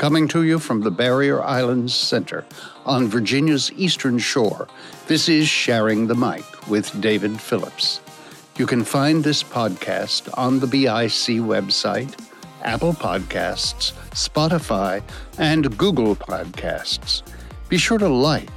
Coming 0.00 0.28
to 0.28 0.44
you 0.44 0.58
from 0.58 0.80
the 0.80 0.90
Barrier 0.90 1.42
Islands 1.42 1.92
Center 1.92 2.46
on 2.86 3.06
Virginia's 3.06 3.70
eastern 3.72 4.18
shore, 4.18 4.66
this 5.08 5.28
is 5.28 5.46
Sharing 5.46 6.06
the 6.06 6.14
Mic 6.14 6.42
with 6.70 6.98
David 7.02 7.38
Phillips. 7.38 8.00
You 8.56 8.66
can 8.66 8.82
find 8.82 9.22
this 9.22 9.42
podcast 9.42 10.30
on 10.38 10.58
the 10.58 10.66
BIC 10.66 11.44
website, 11.44 12.18
Apple 12.62 12.94
Podcasts, 12.94 13.92
Spotify, 14.12 15.02
and 15.36 15.76
Google 15.76 16.16
Podcasts. 16.16 17.22
Be 17.68 17.76
sure 17.76 17.98
to 17.98 18.08
like 18.08 18.48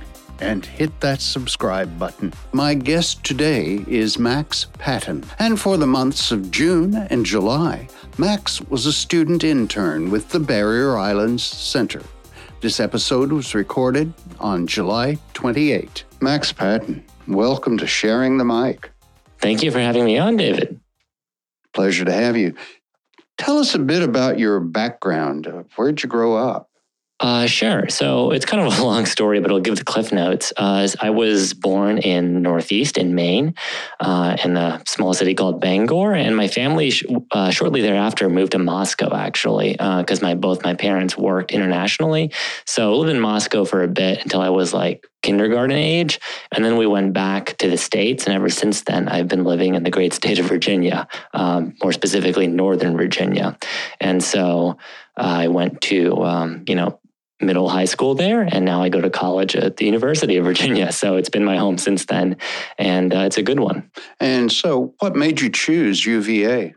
and 0.44 0.66
hit 0.66 1.00
that 1.00 1.22
subscribe 1.22 1.98
button. 1.98 2.34
My 2.52 2.74
guest 2.74 3.24
today 3.24 3.84
is 3.88 4.20
Max 4.20 4.68
Patton, 4.78 5.24
and 5.40 5.60
for 5.60 5.78
the 5.78 5.88
months 5.88 6.32
of 6.32 6.52
June 6.52 6.96
and 6.96 7.26
July, 7.26 7.88
Max 8.18 8.62
was 8.62 8.86
a 8.86 8.94
student 8.94 9.44
intern 9.44 10.12
with 10.12 10.30
the 10.30 10.40
Barrier 10.40 10.98
Islands 10.98 11.44
Center. 11.44 12.04
This 12.60 12.80
episode 12.80 13.32
was 13.32 13.56
recorded 13.56 14.14
on 14.40 14.68
July 14.68 15.18
28. 15.34 16.04
Max 16.22 16.52
Patton, 16.52 17.04
welcome 17.28 17.78
to 17.78 17.88
Sharing 17.88 18.38
the 18.38 18.46
Mic. 18.46 18.92
Thank 19.40 19.64
you 19.64 19.72
for 19.72 19.80
having 19.80 20.06
me 20.06 20.18
on, 20.18 20.38
David. 20.38 20.80
Pleasure 21.74 22.06
to 22.06 22.14
have 22.14 22.38
you. 22.38 22.54
Tell 23.38 23.58
us 23.58 23.76
a 23.76 23.80
bit 23.80 24.04
about 24.04 24.40
your 24.40 24.60
background. 24.60 25.48
Where'd 25.76 26.04
you 26.04 26.10
grow 26.10 26.36
up? 26.36 26.70
Uh, 27.24 27.48
sure. 27.48 27.88
So 27.88 28.32
it's 28.32 28.44
kind 28.44 28.68
of 28.68 28.78
a 28.78 28.84
long 28.84 29.06
story, 29.06 29.40
but 29.40 29.50
I'll 29.50 29.62
give 29.62 29.78
the 29.78 29.86
cliff 29.86 30.12
notes. 30.12 30.52
Uh, 30.58 30.86
I 31.00 31.10
was 31.12 31.54
born 31.54 31.98
in 32.00 32.42
Northeast 32.42 32.98
in 32.98 33.16
Maine, 33.16 33.56
uh, 34.02 34.36
in 34.44 34.58
a 34.58 34.84
small 34.86 35.14
city 35.14 35.34
called 35.34 35.62
Bangor, 35.62 36.14
and 36.14 36.36
my 36.36 36.50
family 36.50 36.92
sh- 36.92 37.06
uh, 37.32 37.50
shortly 37.50 37.82
thereafter 37.82 38.28
moved 38.28 38.52
to 38.52 38.60
Moscow, 38.60 39.16
actually, 39.16 39.72
because 39.72 40.22
uh, 40.22 40.26
my 40.26 40.36
both 40.36 40.66
my 40.66 40.74
parents 40.74 41.18
worked 41.18 41.52
internationally. 41.52 42.30
So 42.66 42.92
I 42.92 42.96
lived 42.98 43.12
in 43.12 43.22
Moscow 43.22 43.64
for 43.64 43.84
a 43.84 43.88
bit 43.88 44.22
until 44.22 44.42
I 44.42 44.50
was 44.50 44.74
like 44.74 45.08
kindergarten 45.22 45.78
age, 45.78 46.20
and 46.52 46.66
then 46.66 46.76
we 46.76 46.88
went 46.88 47.14
back 47.14 47.58
to 47.60 47.70
the 47.70 47.78
states. 47.78 48.26
And 48.26 48.36
ever 48.36 48.50
since 48.50 48.82
then, 48.82 49.08
I've 49.08 49.30
been 49.30 49.46
living 49.46 49.76
in 49.76 49.84
the 49.84 49.92
great 49.92 50.12
state 50.14 50.40
of 50.40 50.48
Virginia, 50.48 51.08
um, 51.34 51.74
more 51.82 51.94
specifically 51.94 52.48
Northern 52.48 52.98
Virginia, 52.98 53.58
and 54.02 54.22
so. 54.22 54.78
I 55.16 55.48
went 55.48 55.80
to, 55.82 56.24
um, 56.24 56.64
you 56.68 56.74
know, 56.74 57.00
middle 57.42 57.70
high 57.70 57.86
school 57.86 58.16
there, 58.16 58.42
and 58.42 58.66
now 58.66 58.82
I 58.82 58.90
go 58.90 59.02
to 59.02 59.10
college 59.10 59.56
at 59.56 59.78
the 59.78 59.86
University 59.86 60.38
of 60.38 60.46
Virginia. 60.46 60.92
So 60.92 61.16
it's 61.16 61.30
been 61.30 61.44
my 61.44 61.58
home 61.58 61.78
since 61.78 62.06
then, 62.06 62.38
and 62.78 63.14
uh, 63.14 63.20
it's 63.20 63.38
a 63.38 63.44
good 63.44 63.60
one. 63.60 63.90
And 64.20 64.52
so, 64.52 64.94
what 65.00 65.16
made 65.16 65.42
you 65.42 65.50
choose 65.50 66.06
UVA? 66.06 66.76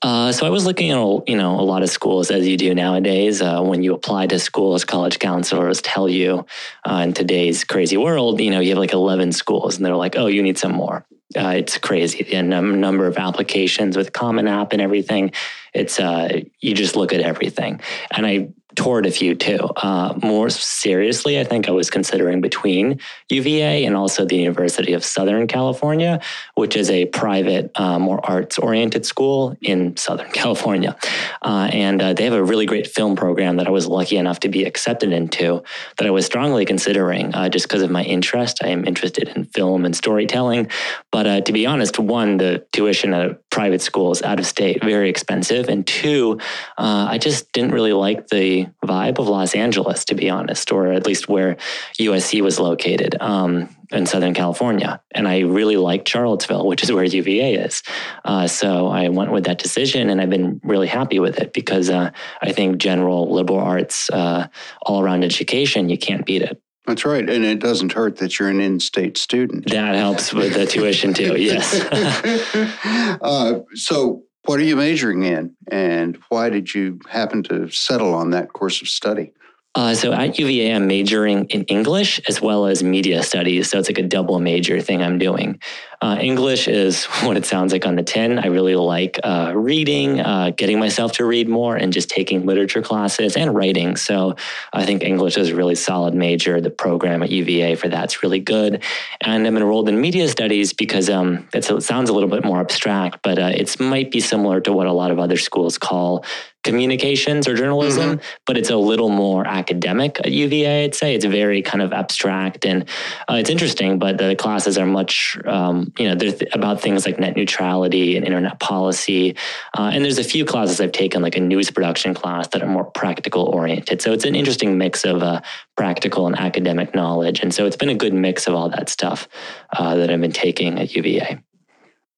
Uh, 0.00 0.30
so 0.30 0.46
I 0.46 0.50
was 0.50 0.64
looking 0.64 0.90
at 0.90 1.28
you 1.28 1.36
know 1.36 1.58
a 1.58 1.62
lot 1.62 1.82
of 1.82 1.90
schools 1.90 2.30
as 2.30 2.46
you 2.46 2.56
do 2.56 2.74
nowadays. 2.74 3.42
Uh, 3.42 3.60
when 3.62 3.82
you 3.82 3.94
apply 3.94 4.28
to 4.28 4.38
schools, 4.38 4.84
college 4.84 5.18
counselors 5.18 5.82
tell 5.82 6.08
you 6.08 6.46
uh, 6.88 7.00
in 7.04 7.12
today's 7.12 7.64
crazy 7.64 7.96
world, 7.96 8.40
you 8.40 8.50
know 8.50 8.60
you 8.60 8.70
have 8.70 8.78
like 8.78 8.92
eleven 8.92 9.32
schools, 9.32 9.76
and 9.76 9.84
they're 9.84 9.96
like, 9.96 10.16
oh, 10.16 10.26
you 10.26 10.42
need 10.42 10.58
some 10.58 10.72
more. 10.72 11.04
Uh, 11.36 11.54
it's 11.56 11.76
crazy. 11.78 12.22
The 12.22 12.42
number 12.42 13.06
of 13.06 13.18
applications 13.18 13.96
with 13.96 14.12
Common 14.12 14.46
App 14.46 14.72
and 14.72 14.80
everything. 14.80 15.32
It's 15.74 15.98
uh, 15.98 16.42
you 16.60 16.74
just 16.74 16.94
look 16.94 17.12
at 17.12 17.20
everything, 17.20 17.80
and 18.12 18.24
I 18.24 18.50
toward 18.78 19.06
a 19.06 19.10
few 19.10 19.34
too. 19.34 19.58
Uh, 19.76 20.14
more 20.22 20.48
seriously, 20.48 21.40
I 21.40 21.42
think 21.42 21.68
I 21.68 21.72
was 21.72 21.90
considering 21.90 22.40
between 22.40 23.00
UVA 23.28 23.84
and 23.84 23.96
also 23.96 24.24
the 24.24 24.36
University 24.36 24.92
of 24.92 25.04
Southern 25.04 25.48
California, 25.48 26.20
which 26.54 26.76
is 26.76 26.88
a 26.88 27.06
private, 27.06 27.72
uh, 27.74 27.98
more 27.98 28.24
arts 28.24 28.56
oriented 28.56 29.04
school 29.04 29.56
in 29.62 29.96
Southern 29.96 30.30
California. 30.42 30.96
Uh, 31.42 31.68
and 31.72 32.00
uh, 32.00 32.12
they 32.12 32.22
have 32.22 32.34
a 32.34 32.44
really 32.44 32.66
great 32.66 32.86
film 32.86 33.16
program 33.16 33.56
that 33.56 33.66
I 33.66 33.70
was 33.70 33.88
lucky 33.88 34.16
enough 34.16 34.38
to 34.40 34.48
be 34.48 34.62
accepted 34.62 35.12
into 35.12 35.60
that 35.96 36.06
I 36.06 36.10
was 36.10 36.24
strongly 36.24 36.64
considering 36.64 37.34
uh, 37.34 37.48
just 37.48 37.66
because 37.66 37.82
of 37.82 37.90
my 37.90 38.04
interest. 38.04 38.62
I 38.62 38.68
am 38.68 38.86
interested 38.86 39.26
in 39.26 39.46
film 39.46 39.84
and 39.86 39.96
storytelling. 39.96 40.70
But 41.10 41.26
uh, 41.26 41.40
to 41.40 41.52
be 41.52 41.66
honest, 41.66 41.98
one, 41.98 42.36
the 42.36 42.64
tuition 42.72 43.12
at 43.12 43.47
private 43.58 43.82
schools 43.82 44.22
out 44.22 44.38
of 44.38 44.46
state, 44.46 44.84
very 44.84 45.10
expensive. 45.10 45.68
And 45.68 45.84
two, 45.84 46.38
I 46.76 47.18
just 47.18 47.50
didn't 47.50 47.72
really 47.72 47.92
like 47.92 48.28
the 48.28 48.68
vibe 48.84 49.18
of 49.18 49.26
Los 49.26 49.52
Angeles, 49.52 50.04
to 50.04 50.14
be 50.14 50.30
honest, 50.30 50.70
or 50.70 50.92
at 50.92 51.04
least 51.04 51.28
where 51.28 51.56
USC 51.98 52.40
was 52.40 52.60
located 52.60 53.20
um, 53.20 53.68
in 53.90 54.06
Southern 54.06 54.32
California. 54.32 55.02
And 55.10 55.26
I 55.26 55.40
really 55.40 55.76
liked 55.76 56.08
Charlottesville, 56.08 56.68
which 56.68 56.84
is 56.84 56.92
where 56.92 57.02
UVA 57.02 57.54
is. 57.54 57.82
Uh, 58.24 58.46
so 58.46 58.86
I 58.86 59.08
went 59.08 59.32
with 59.32 59.46
that 59.46 59.58
decision 59.58 60.08
and 60.08 60.20
I've 60.20 60.30
been 60.30 60.60
really 60.62 60.86
happy 60.86 61.18
with 61.18 61.40
it 61.40 61.52
because 61.52 61.90
uh, 61.90 62.12
I 62.40 62.52
think 62.52 62.78
general 62.78 63.34
liberal 63.34 63.58
arts, 63.58 64.08
uh, 64.10 64.46
all 64.82 65.02
around 65.02 65.24
education, 65.24 65.88
you 65.88 65.98
can't 65.98 66.24
beat 66.24 66.42
it. 66.42 66.62
That's 66.88 67.04
right. 67.04 67.28
And 67.28 67.44
it 67.44 67.58
doesn't 67.58 67.92
hurt 67.92 68.16
that 68.16 68.38
you're 68.38 68.48
an 68.48 68.60
in 68.60 68.80
state 68.80 69.18
student. 69.18 69.68
That 69.70 69.94
helps 69.94 70.32
with 70.32 70.54
the 70.54 70.64
tuition 70.64 71.12
too, 71.12 71.36
yes. 71.38 71.78
uh, 73.20 73.60
so, 73.74 74.22
what 74.46 74.58
are 74.58 74.64
you 74.64 74.76
majoring 74.76 75.24
in, 75.24 75.54
and 75.70 76.18
why 76.30 76.48
did 76.48 76.74
you 76.74 76.98
happen 77.10 77.42
to 77.44 77.68
settle 77.68 78.14
on 78.14 78.30
that 78.30 78.54
course 78.54 78.80
of 78.80 78.88
study? 78.88 79.34
Uh, 79.74 79.94
so 79.94 80.12
at 80.12 80.38
UVA, 80.38 80.72
I'm 80.72 80.86
majoring 80.86 81.44
in 81.46 81.62
English 81.64 82.20
as 82.26 82.40
well 82.40 82.66
as 82.66 82.82
media 82.82 83.22
studies. 83.22 83.70
So 83.70 83.78
it's 83.78 83.88
like 83.88 83.98
a 83.98 84.02
double 84.02 84.40
major 84.40 84.80
thing 84.80 85.02
I'm 85.02 85.18
doing. 85.18 85.60
Uh, 86.00 86.16
English 86.20 86.68
is 86.68 87.04
what 87.22 87.36
it 87.36 87.44
sounds 87.44 87.72
like 87.72 87.86
on 87.86 87.96
the 87.96 88.02
tin. 88.02 88.38
I 88.38 88.46
really 88.46 88.74
like 88.76 89.20
uh, 89.22 89.52
reading, 89.54 90.20
uh, 90.20 90.50
getting 90.56 90.78
myself 90.78 91.12
to 91.12 91.24
read 91.24 91.48
more, 91.48 91.76
and 91.76 91.92
just 91.92 92.08
taking 92.08 92.46
literature 92.46 92.82
classes 92.82 93.36
and 93.36 93.54
writing. 93.54 93.96
So 93.96 94.36
I 94.72 94.86
think 94.86 95.02
English 95.02 95.36
is 95.36 95.50
a 95.50 95.54
really 95.54 95.74
solid 95.74 96.14
major. 96.14 96.60
The 96.60 96.70
program 96.70 97.22
at 97.22 97.30
UVA 97.30 97.74
for 97.74 97.88
that's 97.88 98.22
really 98.22 98.40
good. 98.40 98.82
And 99.20 99.46
I'm 99.46 99.56
enrolled 99.56 99.88
in 99.88 100.00
media 100.00 100.28
studies 100.28 100.72
because 100.72 101.10
um, 101.10 101.46
it 101.52 101.64
sounds 101.82 102.10
a 102.10 102.14
little 102.14 102.28
bit 102.28 102.44
more 102.44 102.60
abstract, 102.60 103.18
but 103.22 103.38
uh, 103.38 103.52
it 103.54 103.78
might 103.78 104.10
be 104.10 104.20
similar 104.20 104.60
to 104.62 104.72
what 104.72 104.86
a 104.86 104.92
lot 104.92 105.10
of 105.10 105.18
other 105.18 105.36
schools 105.36 105.78
call 105.78 106.24
communications 106.68 107.48
or 107.48 107.54
journalism, 107.54 108.18
mm-hmm. 108.18 108.42
but 108.46 108.56
it's 108.58 108.70
a 108.70 108.76
little 108.76 109.08
more 109.08 109.46
academic 109.46 110.18
at 110.20 110.30
UVA, 110.30 110.84
I'd 110.84 110.94
say. 110.94 111.14
It's 111.14 111.24
very 111.24 111.62
kind 111.62 111.82
of 111.82 111.92
abstract 111.92 112.64
and 112.64 112.88
uh, 113.28 113.34
it's 113.34 113.50
interesting, 113.50 113.98
but 113.98 114.18
the 114.18 114.36
classes 114.36 114.76
are 114.76 114.86
much, 114.86 115.38
um, 115.46 115.92
you 115.98 116.08
know, 116.08 116.14
they're 116.14 116.32
th- 116.32 116.54
about 116.54 116.80
things 116.80 117.06
like 117.06 117.18
net 117.18 117.36
neutrality 117.36 118.16
and 118.16 118.26
internet 118.26 118.60
policy. 118.60 119.34
Uh, 119.76 119.90
and 119.92 120.04
there's 120.04 120.18
a 120.18 120.24
few 120.24 120.44
classes 120.44 120.80
I've 120.80 120.92
taken, 120.92 121.22
like 121.22 121.36
a 121.36 121.40
news 121.40 121.70
production 121.70 122.14
class, 122.14 122.48
that 122.48 122.62
are 122.62 122.68
more 122.68 122.84
practical 122.84 123.44
oriented. 123.44 124.02
So 124.02 124.12
it's 124.12 124.24
an 124.24 124.34
interesting 124.34 124.76
mix 124.76 125.04
of 125.04 125.22
uh, 125.22 125.40
practical 125.76 126.26
and 126.26 126.38
academic 126.38 126.94
knowledge. 126.94 127.40
And 127.40 127.52
so 127.54 127.66
it's 127.66 127.76
been 127.76 127.88
a 127.88 127.94
good 127.94 128.14
mix 128.14 128.46
of 128.46 128.54
all 128.54 128.68
that 128.70 128.88
stuff 128.88 129.28
uh, 129.72 129.94
that 129.96 130.10
I've 130.10 130.20
been 130.20 130.32
taking 130.32 130.78
at 130.78 130.94
UVA. 130.94 131.42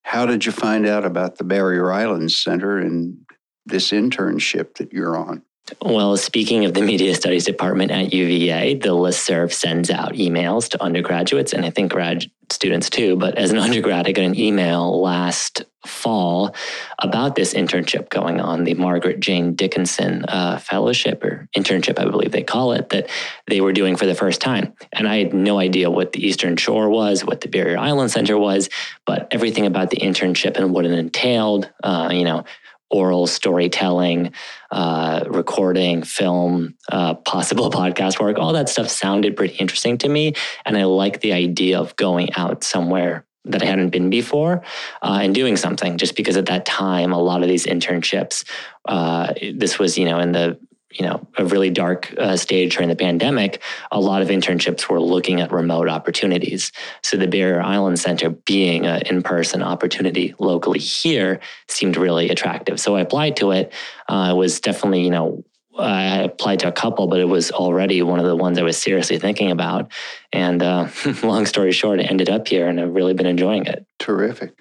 How 0.03 0.27
did 0.27 0.45
you 0.45 0.53
find 0.53 0.87
out 0.87 1.05
about 1.05 1.39
the 1.39 1.45
Barrier 1.45 1.93
Islands 1.93 2.37
Center 2.37 2.79
and 2.79 3.19
this 3.67 3.91
internship 3.91 4.75
that 4.75 4.93
you're 4.93 5.17
on? 5.17 5.43
Well, 5.83 6.17
speaking 6.17 6.65
of 6.65 6.75
the 6.75 6.83
media 6.93 7.15
studies 7.15 7.45
department 7.45 7.91
at 7.91 8.13
UVA, 8.13 8.75
the 8.75 8.89
listserv 8.89 9.53
sends 9.53 9.91
out 9.91 10.13
emails 10.13 10.69
to 10.71 10.83
undergraduates 10.83 11.53
and 11.53 11.65
I 11.65 11.71
think 11.71 11.93
grad 11.93 12.31
students 12.51 12.91
too. 12.91 13.17
But 13.17 13.39
as 13.39 13.53
an 13.53 13.59
undergrad, 13.59 14.07
I 14.07 14.13
got 14.13 14.25
an 14.25 14.39
email 14.39 15.01
last 15.01 15.65
fall 15.87 16.55
about 16.99 17.37
this 17.37 17.55
internship 17.55 18.11
going 18.11 18.39
on, 18.39 18.65
the 18.65 18.75
Margaret 18.75 19.21
Jane 19.21 19.55
Dickinson 19.55 20.25
uh, 20.27 20.59
Fellowship 20.59 21.25
or 21.25 21.49
internship, 21.57 21.99
I 21.99 22.05
believe 22.05 22.33
they 22.33 22.43
call 22.43 22.73
it, 22.73 22.91
that 22.91 23.09
they 23.47 23.61
were 23.61 23.73
doing 23.73 23.97
for 23.97 24.05
the 24.05 24.15
first 24.15 24.41
time. 24.41 24.75
And 24.93 25.09
I 25.09 25.17
had 25.17 25.33
no 25.33 25.59
idea 25.59 25.91
what 25.91 26.13
the 26.13 26.27
Eastern 26.27 26.57
Shore 26.57 26.91
was, 26.91 27.25
what 27.25 27.41
the 27.41 27.49
Barrier 27.49 27.79
Island 27.79 28.11
Center 28.11 28.37
was, 28.37 28.69
but 29.07 29.29
everything 29.31 29.65
about 29.65 29.91
the 29.91 29.99
internship 29.99 30.57
and 30.57 30.75
what 30.75 30.85
it 30.85 30.93
entailed, 30.93 31.71
uh, 31.83 32.11
you 32.13 32.25
know, 32.25 32.45
oral 32.91 33.27
storytelling, 33.27 34.33
uh, 34.71 35.25
recording, 35.29 36.03
film, 36.03 36.75
uh, 36.91 37.15
possible 37.15 37.71
podcast 37.71 38.21
work, 38.21 38.39
all 38.39 38.53
that 38.53 38.69
stuff 38.69 38.89
sounded 38.89 39.37
pretty 39.37 39.55
interesting 39.57 39.99
to 39.99 40.09
me. 40.09 40.35
And 40.65 40.77
I 40.77 40.85
like 40.85 41.21
the 41.21 41.33
idea 41.33 41.79
of 41.79 41.97
going 41.97 42.35
out 42.35 42.65
somewhere 42.65 43.25
that 43.47 43.63
I 43.63 43.67
hadn't 43.67 43.91
been 43.91 44.11
before 44.11 44.63
uh, 45.03 45.21
and 45.23 45.35
doing 45.35 45.57
something 45.57 45.97
just 45.97 46.15
because 46.15 46.37
at 46.37 46.47
that 46.47 46.67
time, 46.67 47.13
a 47.13 47.19
lot 47.19 47.43
of 47.43 47.49
these 47.49 47.67
internships, 47.67 48.45
uh, 48.87 49.33
this 49.55 49.79
was, 49.79 49.97
you 49.97 50.05
know, 50.05 50.19
in 50.19 50.33
the 50.33 50.59
you 50.91 51.05
know 51.05 51.27
a 51.37 51.45
really 51.45 51.71
dark 51.71 52.13
uh, 52.19 52.37
stage 52.37 52.75
during 52.75 52.89
the 52.89 52.97
pandemic, 52.97 53.63
a 53.91 54.01
lot 54.01 54.23
of 54.23 54.29
internships 54.29 54.89
were 54.89 55.01
looking 55.01 55.41
at 55.41 55.53
remote 55.53 55.89
opportunities. 55.89 56.73
So 57.03 57.17
the 57.17 57.29
Barrier 57.29 57.63
Island 57.63 57.99
Center 57.99 58.31
being 58.31 58.87
an 58.87 59.03
in-person 59.03 59.63
opportunity 59.63 60.35
locally 60.39 60.81
here 60.81 61.41
seemed 61.69 61.97
really 61.97 62.31
attractive. 62.31 62.81
So 62.81 62.97
I 62.97 63.01
applied 63.01 63.37
to 63.37 63.53
it. 63.53 63.73
Uh, 64.09 64.35
was 64.37 64.61
definitely 64.61 65.03
you 65.05 65.11
know 65.11 65.45
I 65.79 66.23
applied 66.23 66.61
to 66.61 66.69
a 66.69 66.73
couple, 66.73 67.07
but 67.07 67.21
it 67.21 67.27
was 67.27 67.51
already 67.51 68.03
one 68.03 68.19
of 68.19 68.27
the 68.27 68.37
ones 68.37 68.59
I 68.59 68.63
was 68.63 68.77
seriously 68.77 69.19
thinking 69.19 69.51
about. 69.51 69.91
And 70.33 70.63
uh, 70.63 70.89
long 71.23 71.47
story 71.47 71.73
short, 71.73 72.01
it 72.01 72.11
ended 72.11 72.29
up 72.29 72.49
here, 72.49 72.69
and 72.69 72.81
I've 72.81 72.95
really 72.95 73.15
been 73.15 73.27
enjoying 73.27 73.67
it. 73.67 73.87
Terrific. 73.99 74.53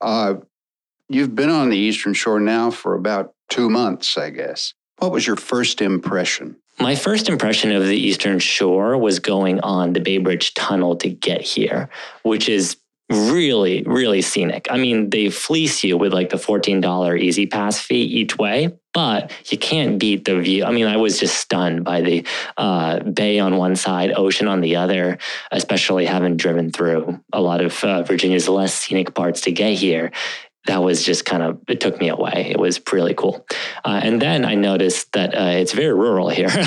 Uh, 0.00 0.34
you've 1.08 1.34
been 1.34 1.50
on 1.50 1.70
the 1.70 1.78
Eastern 1.78 2.14
Shore 2.14 2.40
now 2.40 2.70
for 2.70 2.94
about 2.94 3.34
two 3.48 3.70
months, 3.70 4.18
I 4.18 4.30
guess. 4.30 4.74
What 4.98 5.12
was 5.12 5.26
your 5.26 5.36
first 5.36 5.82
impression? 5.82 6.56
My 6.78 6.94
first 6.94 7.28
impression 7.28 7.72
of 7.72 7.86
the 7.86 7.96
Eastern 7.96 8.38
Shore 8.38 8.98
was 8.98 9.18
going 9.18 9.60
on 9.60 9.92
the 9.92 10.00
Bay 10.00 10.18
Bridge 10.18 10.54
Tunnel 10.54 10.96
to 10.96 11.08
get 11.08 11.40
here, 11.40 11.88
which 12.22 12.48
is 12.48 12.76
really, 13.08 13.82
really 13.84 14.20
scenic. 14.20 14.66
I 14.68 14.78
mean, 14.78 15.10
they 15.10 15.30
fleece 15.30 15.84
you 15.84 15.96
with 15.96 16.12
like 16.12 16.30
the 16.30 16.36
$14 16.36 17.20
E-ZPass 17.20 17.78
fee 17.80 18.02
each 18.02 18.36
way, 18.36 18.76
but 18.92 19.30
you 19.46 19.58
can't 19.58 19.98
beat 19.98 20.24
the 20.24 20.40
view. 20.40 20.64
I 20.64 20.72
mean, 20.72 20.86
I 20.86 20.96
was 20.96 21.20
just 21.20 21.38
stunned 21.38 21.84
by 21.84 22.00
the 22.00 22.26
uh, 22.56 23.00
bay 23.00 23.38
on 23.38 23.58
one 23.58 23.76
side, 23.76 24.12
ocean 24.16 24.48
on 24.48 24.60
the 24.60 24.76
other, 24.76 25.18
especially 25.52 26.04
having 26.04 26.36
driven 26.36 26.72
through 26.72 27.20
a 27.32 27.40
lot 27.40 27.60
of 27.60 27.84
uh, 27.84 28.02
Virginia's 28.02 28.48
less 28.48 28.74
scenic 28.74 29.14
parts 29.14 29.42
to 29.42 29.52
get 29.52 29.74
here 29.74 30.10
that 30.66 30.82
was 30.82 31.02
just 31.04 31.24
kind 31.24 31.42
of 31.42 31.60
it 31.68 31.80
took 31.80 31.98
me 31.98 32.08
away. 32.08 32.48
It 32.50 32.58
was 32.58 32.80
really 32.92 33.14
cool. 33.14 33.46
Uh, 33.84 34.00
and 34.02 34.20
then 34.20 34.44
i 34.44 34.54
noticed 34.54 35.12
that 35.12 35.34
uh, 35.34 35.58
it's 35.60 35.72
very 35.72 35.94
rural 35.94 36.28
here. 36.28 36.50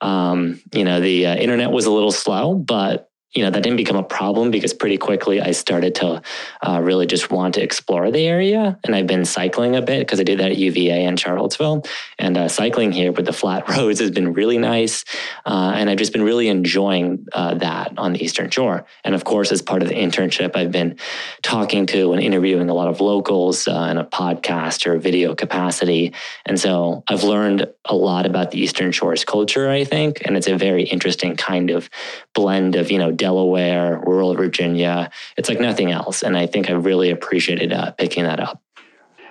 Um, 0.00 0.60
you 0.72 0.84
know 0.84 1.00
the 1.00 1.26
uh, 1.26 1.34
internet 1.34 1.72
was 1.72 1.86
a 1.86 1.90
little 1.90 2.12
slow 2.12 2.54
but 2.54 3.10
you 3.34 3.44
know 3.44 3.50
that 3.50 3.62
didn't 3.62 3.76
become 3.76 3.96
a 3.96 4.02
problem 4.02 4.50
because 4.50 4.72
pretty 4.72 4.96
quickly 4.96 5.40
I 5.40 5.50
started 5.50 5.94
to 5.96 6.22
uh, 6.66 6.80
really 6.82 7.06
just 7.06 7.30
want 7.30 7.54
to 7.54 7.62
explore 7.62 8.10
the 8.10 8.26
area, 8.26 8.78
and 8.84 8.94
I've 8.94 9.06
been 9.06 9.24
cycling 9.26 9.76
a 9.76 9.82
bit 9.82 10.00
because 10.00 10.18
I 10.18 10.22
did 10.22 10.38
that 10.40 10.50
at 10.50 10.56
UVA 10.56 11.04
in 11.04 11.16
Charlottesville, 11.16 11.84
and 12.18 12.38
uh, 12.38 12.48
cycling 12.48 12.90
here 12.90 13.12
with 13.12 13.26
the 13.26 13.32
flat 13.32 13.68
roads 13.76 14.00
has 14.00 14.10
been 14.10 14.32
really 14.32 14.56
nice, 14.56 15.04
uh, 15.44 15.72
and 15.76 15.90
I've 15.90 15.98
just 15.98 16.12
been 16.12 16.22
really 16.22 16.48
enjoying 16.48 17.26
uh, 17.32 17.54
that 17.54 17.92
on 17.98 18.14
the 18.14 18.24
Eastern 18.24 18.48
Shore. 18.48 18.86
And 19.04 19.14
of 19.14 19.24
course, 19.24 19.52
as 19.52 19.60
part 19.60 19.82
of 19.82 19.88
the 19.88 19.94
internship, 19.94 20.56
I've 20.56 20.72
been 20.72 20.96
talking 21.42 21.84
to 21.86 22.14
and 22.14 22.22
interviewing 22.22 22.70
a 22.70 22.74
lot 22.74 22.88
of 22.88 23.02
locals 23.02 23.68
uh, 23.68 23.88
in 23.90 23.98
a 23.98 24.04
podcast 24.04 24.86
or 24.86 24.98
video 24.98 25.34
capacity, 25.34 26.14
and 26.46 26.58
so 26.58 27.04
I've 27.08 27.24
learned 27.24 27.68
a 27.84 27.94
lot 27.94 28.24
about 28.24 28.52
the 28.52 28.60
Eastern 28.60 28.90
Shore's 28.90 29.24
culture. 29.24 29.68
I 29.68 29.84
think, 29.84 30.22
and 30.24 30.34
it's 30.34 30.48
a 30.48 30.56
very 30.56 30.84
interesting 30.84 31.36
kind 31.36 31.68
of 31.68 31.90
blend 32.34 32.74
of 32.74 32.90
you 32.90 32.98
know 32.98 33.12
Delaware, 33.28 34.00
rural 34.06 34.34
Virginia. 34.34 35.10
It's 35.36 35.50
like 35.50 35.60
nothing 35.60 35.92
else. 35.92 36.22
And 36.22 36.34
I 36.34 36.46
think 36.46 36.70
I 36.70 36.72
really 36.72 37.10
appreciated 37.10 37.74
uh, 37.74 37.90
picking 37.92 38.24
that 38.24 38.40
up. 38.40 38.62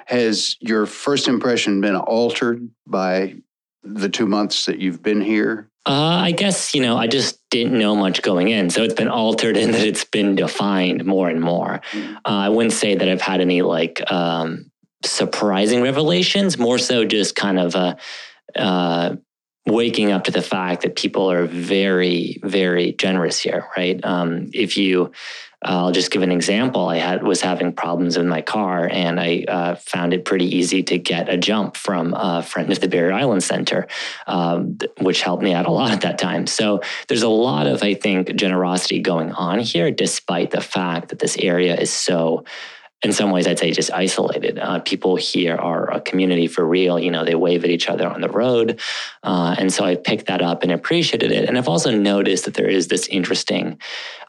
Has 0.06 0.56
your 0.60 0.86
first 0.86 1.28
impression 1.28 1.82
been 1.82 1.96
altered 1.96 2.70
by 2.86 3.38
the 3.84 4.08
two 4.08 4.28
months 4.28 4.68
that 4.68 4.78
you've 4.78 5.02
been 5.02 5.20
here? 5.20 5.68
Uh, 5.88 6.20
I 6.30 6.32
guess, 6.32 6.76
you 6.76 6.82
know, 6.82 6.96
I 6.96 7.08
just 7.08 7.40
didn't 7.50 7.80
know 7.80 7.96
much 7.96 8.22
going 8.22 8.50
in. 8.50 8.70
So 8.70 8.84
it's 8.84 8.94
been 8.94 9.08
altered 9.08 9.58
in 9.58 9.72
that 9.72 9.82
it's 9.82 10.04
been 10.04 10.36
defined 10.36 11.04
more 11.04 11.28
and 11.28 11.42
more. 11.42 11.82
Mm. 11.92 12.18
Uh, 12.18 12.20
I 12.26 12.50
wouldn't 12.50 12.74
say 12.74 12.94
that 12.94 13.10
I've 13.10 13.22
had 13.22 13.42
any 13.42 13.64
like 13.64 14.12
um, 14.12 14.70
surprising 15.04 15.82
revelations, 15.82 16.60
more 16.60 16.78
so 16.78 17.04
just 17.04 17.36
kind 17.36 17.58
of 17.58 17.74
a, 17.74 17.98
uh, 18.56 19.16
waking 19.68 20.12
up 20.12 20.24
to 20.24 20.32
the 20.32 20.42
fact 20.42 20.82
that 20.84 20.96
people 20.96 21.30
are 21.30 21.46
very, 21.46 22.40
very 22.44 22.94
generous 22.94 23.40
here, 23.40 23.68
right? 23.76 24.04
Um, 24.04 24.50
if 24.54 24.78
you, 24.78 25.12
uh, 25.66 25.86
I'll 25.86 25.92
just 25.92 26.10
give 26.12 26.22
an 26.22 26.32
example. 26.32 26.88
I 26.88 26.98
had 26.98 27.24
was 27.24 27.42
having 27.42 27.74
problems 27.74 28.18
with 28.18 28.28
my 28.28 28.42
car, 28.42 28.88
and 28.90 29.20
I 29.20 29.44
uh, 29.48 29.76
found 29.76 30.14
it 30.14 30.24
pretty 30.24 30.46
easy 30.56 30.84
to 30.84 30.98
get 30.98 31.28
a 31.28 31.38
jump 31.38 31.76
from 31.76 32.14
a 32.14 32.44
friend 32.44 32.72
of 32.72 32.80
the 32.80 32.88
Barrier 32.88 33.14
Island 33.14 33.44
Center, 33.44 33.88
um, 34.28 34.78
which 35.02 35.22
helped 35.22 35.44
me 35.44 35.54
out 35.54 35.66
a 35.66 35.72
lot 35.72 35.92
at 35.92 36.02
that 36.02 36.18
time. 36.18 36.48
So 36.48 36.82
there's 37.08 37.24
a 37.24 37.30
lot 37.30 37.68
of, 37.68 37.84
I 37.84 37.94
think, 37.94 38.36
generosity 38.36 39.00
going 39.00 39.32
on 39.34 39.60
here, 39.60 39.92
despite 39.92 40.52
the 40.52 40.62
fact 40.62 41.10
that 41.10 41.20
this 41.20 41.38
area 41.38 41.76
is 41.76 41.92
so 41.92 42.46
in 43.04 43.12
some 43.12 43.32
ways, 43.32 43.48
I'd 43.48 43.60
say 43.60 43.72
just 43.72 43.92
isolated. 43.92 44.58
Uh, 44.58 44.80
people 44.80 45.16
here 45.16 45.56
are 45.56 45.92
a 45.92 46.02
community 46.02 46.48
for 46.48 46.66
real. 46.66 47.00
You 47.00 47.12
know, 47.12 47.24
they 47.24 47.36
wave 47.36 47.64
at 47.64 47.70
each 47.70 47.90
other 47.90 48.08
on 48.08 48.22
the 48.22 48.30
road. 48.30 48.80
Uh, 49.22 49.56
and 49.58 49.72
so 49.72 49.86
I 49.86 49.96
picked 49.96 50.28
that 50.28 50.42
up 50.42 50.64
and 50.64 50.72
appreciated 50.72 51.32
it. 51.32 51.48
And 51.48 51.58
I've 51.58 51.68
also 51.68 51.92
noticed 51.96 52.46
that 52.46 52.56
there 52.56 52.68
is 52.68 52.88
this 52.88 53.08
interesting, 53.08 53.80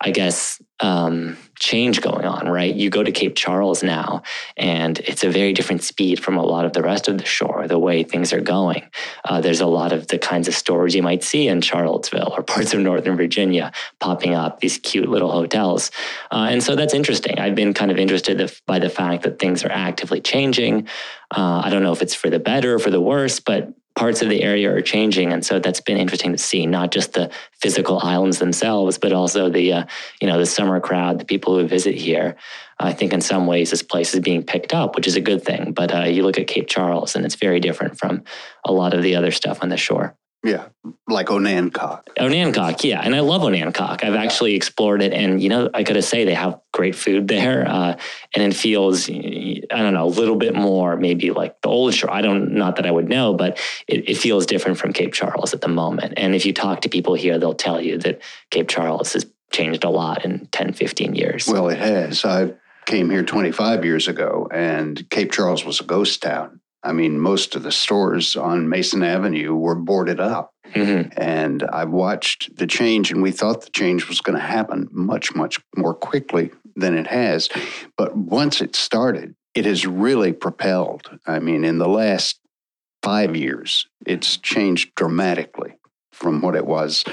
I 0.00 0.10
guess, 0.10 0.60
um, 0.80 1.36
change 1.58 2.00
going 2.00 2.24
on, 2.24 2.48
right? 2.48 2.74
You 2.74 2.88
go 2.88 3.02
to 3.02 3.10
Cape 3.10 3.34
Charles 3.34 3.82
now, 3.82 4.22
and 4.56 4.98
it's 5.00 5.24
a 5.24 5.30
very 5.30 5.52
different 5.52 5.82
speed 5.82 6.22
from 6.22 6.36
a 6.36 6.42
lot 6.42 6.64
of 6.64 6.72
the 6.72 6.82
rest 6.82 7.08
of 7.08 7.18
the 7.18 7.24
shore, 7.24 7.66
the 7.66 7.78
way 7.78 8.04
things 8.04 8.32
are 8.32 8.40
going. 8.40 8.84
Uh, 9.24 9.40
there's 9.40 9.60
a 9.60 9.66
lot 9.66 9.92
of 9.92 10.06
the 10.06 10.18
kinds 10.18 10.46
of 10.46 10.54
stores 10.54 10.94
you 10.94 11.02
might 11.02 11.24
see 11.24 11.48
in 11.48 11.60
Charlottesville 11.60 12.32
or 12.36 12.42
parts 12.42 12.74
of 12.74 12.80
Northern 12.80 13.16
Virginia 13.16 13.72
popping 13.98 14.34
up, 14.34 14.60
these 14.60 14.78
cute 14.78 15.08
little 15.08 15.32
hotels. 15.32 15.90
Uh, 16.30 16.46
and 16.50 16.62
so 16.62 16.76
that's 16.76 16.94
interesting. 16.94 17.38
I've 17.38 17.56
been 17.56 17.74
kind 17.74 17.90
of 17.90 17.98
interested 17.98 18.52
by 18.66 18.78
the 18.78 18.90
fact 18.90 19.24
that 19.24 19.38
things 19.38 19.64
are 19.64 19.72
actively 19.72 20.20
changing. 20.20 20.86
Uh, 21.30 21.62
I 21.64 21.70
don't 21.70 21.82
know 21.82 21.92
if 21.92 22.02
it's 22.02 22.14
for 22.14 22.30
the 22.30 22.38
better 22.38 22.74
or 22.74 22.78
for 22.78 22.90
the 22.90 23.00
worse, 23.00 23.40
but 23.40 23.72
parts 23.98 24.22
of 24.22 24.28
the 24.28 24.42
area 24.44 24.72
are 24.72 24.80
changing, 24.80 25.32
and 25.32 25.44
so 25.44 25.58
that's 25.58 25.80
been 25.80 25.96
interesting 25.96 26.30
to 26.30 26.38
see. 26.38 26.66
Not 26.66 26.92
just 26.92 27.14
the 27.14 27.30
physical 27.60 27.98
islands 27.98 28.38
themselves, 28.38 28.96
but 28.96 29.12
also 29.12 29.50
the 29.50 29.72
uh, 29.72 29.84
you 30.20 30.28
know 30.28 30.38
the 30.38 30.46
summer 30.46 30.78
crowd, 30.78 31.18
the 31.18 31.24
people 31.24 31.58
who 31.58 31.66
visit 31.66 31.96
here. 31.96 32.36
I 32.78 32.92
think 32.92 33.12
in 33.12 33.20
some 33.20 33.48
ways 33.48 33.70
this 33.70 33.82
place 33.82 34.14
is 34.14 34.20
being 34.20 34.44
picked 34.44 34.72
up, 34.72 34.94
which 34.94 35.08
is 35.08 35.16
a 35.16 35.20
good 35.20 35.42
thing. 35.42 35.72
But 35.72 35.92
uh, 35.92 36.04
you 36.04 36.22
look 36.22 36.38
at 36.38 36.46
Cape 36.46 36.68
Charles, 36.68 37.16
and 37.16 37.26
it's 37.26 37.34
very 37.34 37.58
different 37.58 37.98
from 37.98 38.22
a 38.64 38.72
lot 38.72 38.94
of 38.94 39.02
the 39.02 39.16
other 39.16 39.32
stuff 39.32 39.58
on 39.62 39.68
the 39.68 39.76
shore. 39.76 40.14
Yeah, 40.44 40.68
like 41.08 41.26
Onancock. 41.26 42.04
Onancock, 42.16 42.84
yeah, 42.84 43.00
and 43.02 43.14
I 43.14 43.20
love 43.20 43.42
Onancock. 43.42 44.04
I've 44.04 44.14
actually 44.14 44.54
explored 44.54 45.02
it, 45.02 45.12
and 45.12 45.42
you 45.42 45.48
know, 45.48 45.68
I 45.74 45.82
gotta 45.82 46.00
say 46.00 46.24
they 46.24 46.34
have 46.34 46.60
great 46.72 46.94
food 46.94 47.26
there, 47.26 47.66
uh, 47.68 47.98
and 48.34 48.44
it 48.44 48.54
feels, 48.56 49.10
I 49.10 49.62
don't 49.70 49.94
know, 49.94 50.04
a 50.04 50.06
little 50.06 50.36
bit 50.36 50.54
more 50.54 50.96
maybe 50.96 51.32
like 51.32 51.60
the 51.62 51.68
old 51.68 51.92
shore. 51.92 52.12
I 52.12 52.22
don't, 52.22 52.52
not 52.52 52.76
that 52.76 52.86
I 52.86 52.90
would 52.90 53.08
know, 53.08 53.34
but 53.34 53.58
it, 53.88 54.08
it 54.08 54.16
feels 54.16 54.46
different 54.46 54.78
from 54.78 54.92
Cape 54.92 55.12
Charles 55.12 55.54
at 55.54 55.60
the 55.60 55.68
moment. 55.68 56.14
And 56.16 56.36
if 56.36 56.46
you 56.46 56.52
talk 56.52 56.82
to 56.82 56.88
people 56.88 57.14
here, 57.14 57.38
they'll 57.38 57.54
tell 57.54 57.80
you 57.80 57.98
that 57.98 58.20
Cape 58.50 58.68
Charles 58.68 59.14
has 59.14 59.26
changed 59.50 59.82
a 59.82 59.90
lot 59.90 60.24
in 60.24 60.46
10, 60.52 60.72
15 60.72 61.14
years. 61.16 61.48
Well, 61.48 61.68
it 61.68 61.78
has. 61.78 62.24
I 62.24 62.52
came 62.86 63.10
here 63.10 63.24
25 63.24 63.84
years 63.84 64.06
ago, 64.06 64.48
and 64.52 65.08
Cape 65.10 65.32
Charles 65.32 65.64
was 65.64 65.80
a 65.80 65.84
ghost 65.84 66.22
town. 66.22 66.60
I 66.82 66.92
mean, 66.92 67.18
most 67.18 67.56
of 67.56 67.62
the 67.62 67.72
stores 67.72 68.36
on 68.36 68.68
Mason 68.68 69.02
Avenue 69.02 69.54
were 69.54 69.74
boarded 69.74 70.20
up. 70.20 70.52
Mm-hmm. 70.72 71.10
And 71.16 71.62
I've 71.62 71.90
watched 71.90 72.56
the 72.56 72.66
change, 72.66 73.10
and 73.10 73.22
we 73.22 73.30
thought 73.30 73.62
the 73.62 73.70
change 73.70 74.08
was 74.08 74.20
going 74.20 74.38
to 74.38 74.44
happen 74.44 74.88
much, 74.90 75.34
much 75.34 75.58
more 75.76 75.94
quickly 75.94 76.50
than 76.76 76.96
it 76.96 77.06
has. 77.06 77.48
But 77.96 78.16
once 78.16 78.60
it 78.60 78.76
started, 78.76 79.34
it 79.54 79.64
has 79.64 79.86
really 79.86 80.32
propelled. 80.32 81.18
I 81.26 81.38
mean, 81.38 81.64
in 81.64 81.78
the 81.78 81.88
last 81.88 82.38
five 83.02 83.34
years, 83.34 83.86
it's 84.06 84.36
changed 84.36 84.94
dramatically 84.94 85.74
from 86.12 86.42
what 86.42 86.54
it 86.54 86.66
was 86.66 87.04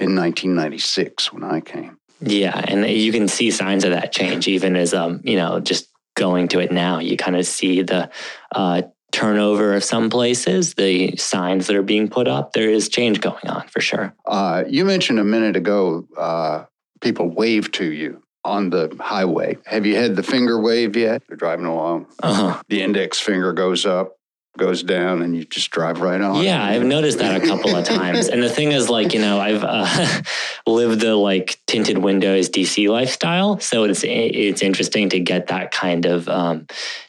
in 0.00 0.14
1996 0.14 1.32
when 1.32 1.44
I 1.44 1.60
came. 1.60 1.98
Yeah, 2.20 2.58
and 2.66 2.86
you 2.86 3.12
can 3.12 3.28
see 3.28 3.50
signs 3.50 3.84
of 3.84 3.90
that 3.90 4.12
change 4.12 4.48
even 4.48 4.76
as 4.76 4.94
um, 4.94 5.20
you 5.24 5.36
know, 5.36 5.60
just 5.60 5.88
going 6.14 6.48
to 6.48 6.60
it 6.60 6.72
now. 6.72 6.98
You 6.98 7.16
kind 7.16 7.36
of 7.36 7.46
see 7.46 7.82
the 7.82 8.10
uh, 8.52 8.82
turnover 9.12 9.74
of 9.74 9.84
some 9.84 10.10
places, 10.10 10.74
the 10.74 11.16
signs 11.16 11.66
that 11.66 11.76
are 11.76 11.82
being 11.82 12.08
put 12.08 12.26
up. 12.26 12.52
There 12.52 12.68
is 12.68 12.88
change 12.88 13.20
going 13.20 13.46
on 13.48 13.66
for 13.68 13.80
sure. 13.80 14.14
Uh, 14.26 14.64
you 14.66 14.84
mentioned 14.84 15.20
a 15.20 15.24
minute 15.24 15.56
ago 15.56 16.06
uh, 16.16 16.64
people 17.00 17.28
wave 17.28 17.70
to 17.72 17.84
you 17.84 18.22
on 18.44 18.70
the 18.70 18.94
highway. 19.00 19.56
Have 19.66 19.86
you 19.86 19.96
had 19.96 20.16
the 20.16 20.22
finger 20.22 20.60
wave 20.60 20.96
yet? 20.96 21.22
You're 21.28 21.36
driving 21.36 21.66
along. 21.66 22.06
Uh-huh. 22.22 22.60
The 22.68 22.82
index 22.82 23.20
finger 23.20 23.52
goes 23.52 23.86
up 23.86 24.16
goes 24.56 24.82
down 24.82 25.22
and 25.22 25.36
you 25.36 25.44
just 25.44 25.70
drive 25.70 26.00
right 26.00 26.20
on. 26.20 26.42
Yeah, 26.42 26.64
I've 26.64 26.84
noticed 26.84 27.18
that 27.18 27.42
a 27.42 27.46
couple 27.46 27.74
of 27.74 27.84
times. 27.84 28.28
And 28.28 28.42
the 28.42 28.48
thing 28.48 28.72
is, 28.72 28.88
like, 28.88 29.12
you 29.12 29.20
know, 29.20 29.40
I've 29.40 29.64
uh, 29.64 30.22
lived 30.66 31.00
the 31.00 31.16
like 31.16 31.60
tinted 31.66 31.98
windows 31.98 32.48
DC 32.48 32.88
lifestyle, 32.88 33.58
so 33.60 33.84
it's 33.84 34.02
it's 34.04 34.62
interesting 34.62 35.08
to 35.10 35.20
get 35.20 35.48
that 35.48 35.72
kind 35.72 36.06
of 36.06 36.28
um, 36.28 36.66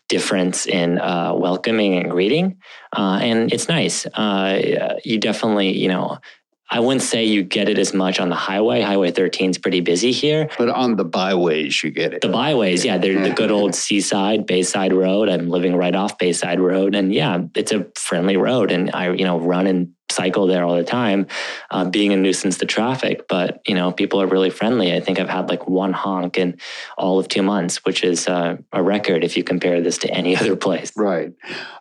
difference 0.09 0.65
in 0.65 0.99
uh, 0.99 1.33
welcoming 1.35 1.97
and 1.97 2.09
greeting, 2.09 2.57
uh, 2.95 3.19
and 3.21 3.53
it's 3.53 3.69
nice. 3.69 4.05
Uh, 4.07 4.95
you 5.03 5.19
definitely, 5.19 5.77
you 5.77 5.87
know, 5.87 6.19
I 6.69 6.79
wouldn't 6.79 7.03
say 7.03 7.25
you 7.25 7.43
get 7.43 7.69
it 7.69 7.77
as 7.77 7.93
much 7.93 8.19
on 8.19 8.29
the 8.29 8.35
highway. 8.35 8.81
Highway 8.81 9.11
13 9.11 9.51
is 9.51 9.57
pretty 9.57 9.81
busy 9.81 10.11
here. 10.11 10.49
But 10.57 10.69
on 10.69 10.95
the 10.95 11.05
byways, 11.05 11.83
you 11.83 11.91
get 11.91 12.13
it. 12.13 12.21
The 12.21 12.29
byways, 12.29 12.83
yeah. 12.83 12.97
They're 12.97 13.21
the 13.21 13.35
good 13.35 13.51
old 13.51 13.75
seaside, 13.85 14.47
Bayside 14.47 14.91
Road. 14.91 15.29
I'm 15.29 15.49
living 15.49 15.75
right 15.75 15.93
off 15.93 16.17
Bayside 16.17 16.59
Road. 16.59 16.95
And 16.95 17.13
yeah, 17.13 17.43
it's 17.53 17.71
a 17.71 17.85
friendly 17.95 18.35
road. 18.35 18.71
And 18.71 18.89
I, 18.95 19.11
you 19.11 19.25
know, 19.25 19.39
run 19.39 19.67
and 19.67 19.93
cycle 20.09 20.47
there 20.47 20.63
all 20.63 20.75
the 20.75 20.83
time, 20.83 21.27
uh, 21.69 21.85
being 21.85 22.13
a 22.13 22.17
nuisance 22.17 22.57
to 22.57 22.65
traffic. 22.65 23.27
But, 23.27 23.61
you 23.67 23.75
know, 23.75 23.91
people 23.91 24.21
are 24.21 24.27
really 24.27 24.49
friendly. 24.49 24.93
I 24.93 25.01
think 25.01 25.19
I've 25.19 25.29
had 25.29 25.49
like 25.49 25.67
one 25.67 25.93
honk 25.93 26.37
in 26.37 26.57
all 26.97 27.19
of 27.19 27.27
two 27.27 27.43
months, 27.43 27.85
which 27.85 28.03
is 28.03 28.27
uh, 28.27 28.57
a 28.71 28.81
record 28.81 29.23
if 29.23 29.37
you 29.37 29.43
compare 29.43 29.81
this 29.81 29.99
to 29.99 30.11
any 30.11 30.35
other 30.39 30.55
place. 30.55 30.91
Right. 30.95 31.31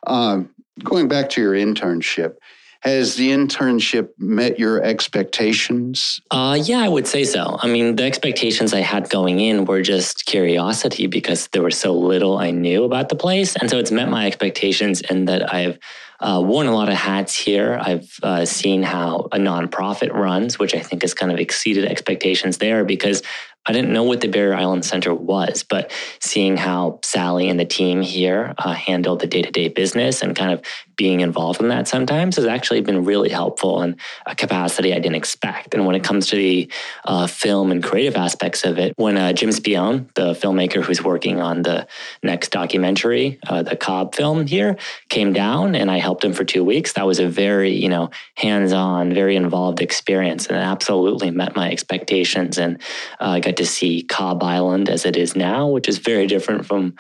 Um, 0.06 0.50
going 0.82 1.08
back 1.08 1.30
to 1.30 1.40
your 1.40 1.54
internship, 1.54 2.36
Has 2.84 3.14
the 3.14 3.30
internship 3.30 4.10
met 4.18 4.58
your 4.58 4.82
expectations? 4.82 6.20
Uh, 6.30 6.58
yeah, 6.62 6.80
I 6.80 6.88
would 6.88 7.06
say 7.06 7.24
so. 7.24 7.58
I 7.62 7.66
mean, 7.66 7.96
the 7.96 8.04
expectations 8.04 8.74
I 8.74 8.80
had 8.80 9.08
going 9.08 9.40
in 9.40 9.64
were 9.64 9.80
just 9.80 10.26
curiosity 10.26 11.06
because 11.06 11.48
there 11.48 11.62
was 11.62 11.78
so 11.78 11.94
little 11.94 12.36
I 12.36 12.50
knew 12.50 12.84
about 12.84 13.08
the 13.08 13.16
place. 13.16 13.56
And 13.56 13.70
so 13.70 13.78
it's 13.78 13.90
met 13.90 14.10
my 14.10 14.26
expectations 14.26 15.00
in 15.00 15.24
that 15.24 15.50
I've 15.50 15.78
uh, 16.20 16.42
worn 16.44 16.66
a 16.66 16.74
lot 16.74 16.90
of 16.90 16.94
hats 16.94 17.34
here. 17.34 17.78
I've 17.80 18.18
uh, 18.22 18.44
seen 18.44 18.82
how 18.82 19.28
a 19.32 19.38
nonprofit 19.38 20.12
runs, 20.12 20.58
which 20.58 20.74
I 20.74 20.80
think 20.80 21.02
has 21.02 21.14
kind 21.14 21.32
of 21.32 21.38
exceeded 21.38 21.86
expectations 21.86 22.58
there 22.58 22.84
because 22.84 23.22
I 23.66 23.72
didn't 23.72 23.92
know 23.92 24.02
what 24.02 24.20
the 24.20 24.28
Barrier 24.28 24.54
Island 24.54 24.84
Center 24.84 25.14
was, 25.14 25.62
but 25.62 25.90
seeing 26.20 26.56
how 26.56 27.00
Sally 27.02 27.48
and 27.48 27.58
the 27.58 27.64
team 27.64 28.02
here 28.02 28.54
uh, 28.58 28.74
handle 28.74 29.16
the 29.16 29.26
day 29.26 29.40
to 29.42 29.50
day 29.50 29.68
business 29.68 30.22
and 30.22 30.36
kind 30.36 30.52
of 30.52 30.62
being 30.96 31.20
involved 31.20 31.60
in 31.60 31.68
that 31.68 31.88
sometimes 31.88 32.36
has 32.36 32.46
actually 32.46 32.80
been 32.80 33.04
really 33.04 33.28
helpful 33.28 33.82
in 33.82 33.96
a 34.26 34.34
capacity 34.34 34.92
I 34.92 34.98
didn't 34.98 35.16
expect. 35.16 35.74
And 35.74 35.86
when 35.86 35.94
it 35.94 36.04
comes 36.04 36.28
to 36.28 36.36
the 36.36 36.70
uh, 37.04 37.26
film 37.26 37.70
and 37.70 37.82
creative 37.82 38.16
aspects 38.16 38.64
of 38.64 38.78
it, 38.78 38.94
when 38.96 39.16
uh, 39.16 39.32
Jim 39.32 39.52
Spion, 39.52 40.08
the 40.14 40.32
filmmaker 40.32 40.82
who's 40.82 41.02
working 41.02 41.40
on 41.40 41.62
the 41.62 41.86
next 42.22 42.50
documentary, 42.50 43.38
uh, 43.46 43.62
the 43.62 43.76
Cobb 43.76 44.14
film 44.14 44.46
here, 44.46 44.76
came 45.08 45.32
down 45.32 45.74
and 45.74 45.90
I 45.90 45.98
helped 45.98 46.24
him 46.24 46.32
for 46.32 46.44
two 46.44 46.64
weeks, 46.64 46.92
that 46.94 47.06
was 47.06 47.18
a 47.18 47.28
very, 47.28 47.74
you 47.74 47.88
know, 47.88 48.10
hands 48.34 48.72
on, 48.72 49.14
very 49.14 49.36
involved 49.36 49.80
experience 49.80 50.46
and 50.46 50.56
absolutely 50.56 51.30
met 51.30 51.56
my 51.56 51.70
expectations. 51.70 52.58
And 52.58 52.80
uh, 53.20 53.30
I 53.30 53.40
got 53.40 53.56
to 53.56 53.66
see 53.66 54.02
Cobb 54.02 54.42
Island 54.42 54.88
as 54.88 55.04
it 55.04 55.16
is 55.16 55.36
now, 55.36 55.68
which 55.68 55.88
is 55.88 55.98
very 55.98 56.26
different 56.26 56.66
from 56.66 56.94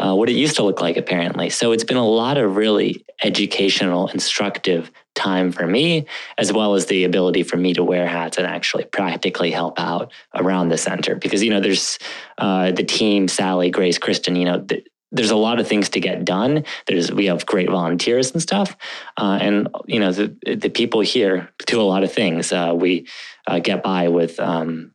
uh, 0.00 0.14
what 0.14 0.30
it 0.30 0.34
used 0.34 0.56
to 0.56 0.62
look 0.62 0.80
like, 0.80 0.96
apparently. 0.96 1.50
So 1.50 1.72
it's 1.72 1.84
been 1.84 1.98
a 1.98 2.08
lot 2.08 2.38
of 2.38 2.56
really 2.56 3.04
educational, 3.22 4.08
instructive 4.08 4.90
time 5.14 5.52
for 5.52 5.66
me, 5.66 6.06
as 6.38 6.52
well 6.52 6.74
as 6.74 6.86
the 6.86 7.04
ability 7.04 7.42
for 7.42 7.58
me 7.58 7.74
to 7.74 7.84
wear 7.84 8.06
hats 8.06 8.38
and 8.38 8.46
actually 8.46 8.84
practically 8.84 9.50
help 9.50 9.78
out 9.78 10.10
around 10.34 10.70
the 10.70 10.78
center. 10.78 11.16
Because, 11.16 11.42
you 11.42 11.50
know, 11.50 11.60
there's 11.60 11.98
uh, 12.38 12.72
the 12.72 12.84
team, 12.84 13.28
Sally, 13.28 13.70
Grace, 13.70 13.98
Kristen, 13.98 14.36
you 14.36 14.46
know, 14.46 14.60
th- 14.62 14.86
there's 15.12 15.30
a 15.30 15.36
lot 15.36 15.60
of 15.60 15.68
things 15.68 15.90
to 15.90 16.00
get 16.00 16.24
done. 16.24 16.64
There's 16.86 17.12
we 17.12 17.26
have 17.26 17.44
great 17.44 17.68
volunteers 17.68 18.30
and 18.30 18.40
stuff, 18.40 18.76
uh, 19.16 19.38
and 19.40 19.68
you 19.86 19.98
know 19.98 20.12
the 20.12 20.36
the 20.44 20.68
people 20.68 21.00
here 21.00 21.50
do 21.66 21.80
a 21.80 21.82
lot 21.82 22.04
of 22.04 22.12
things. 22.12 22.52
Uh, 22.52 22.74
we 22.76 23.08
uh, 23.44 23.58
get 23.58 23.82
by 23.82 24.06
with 24.06 24.38
um, 24.38 24.92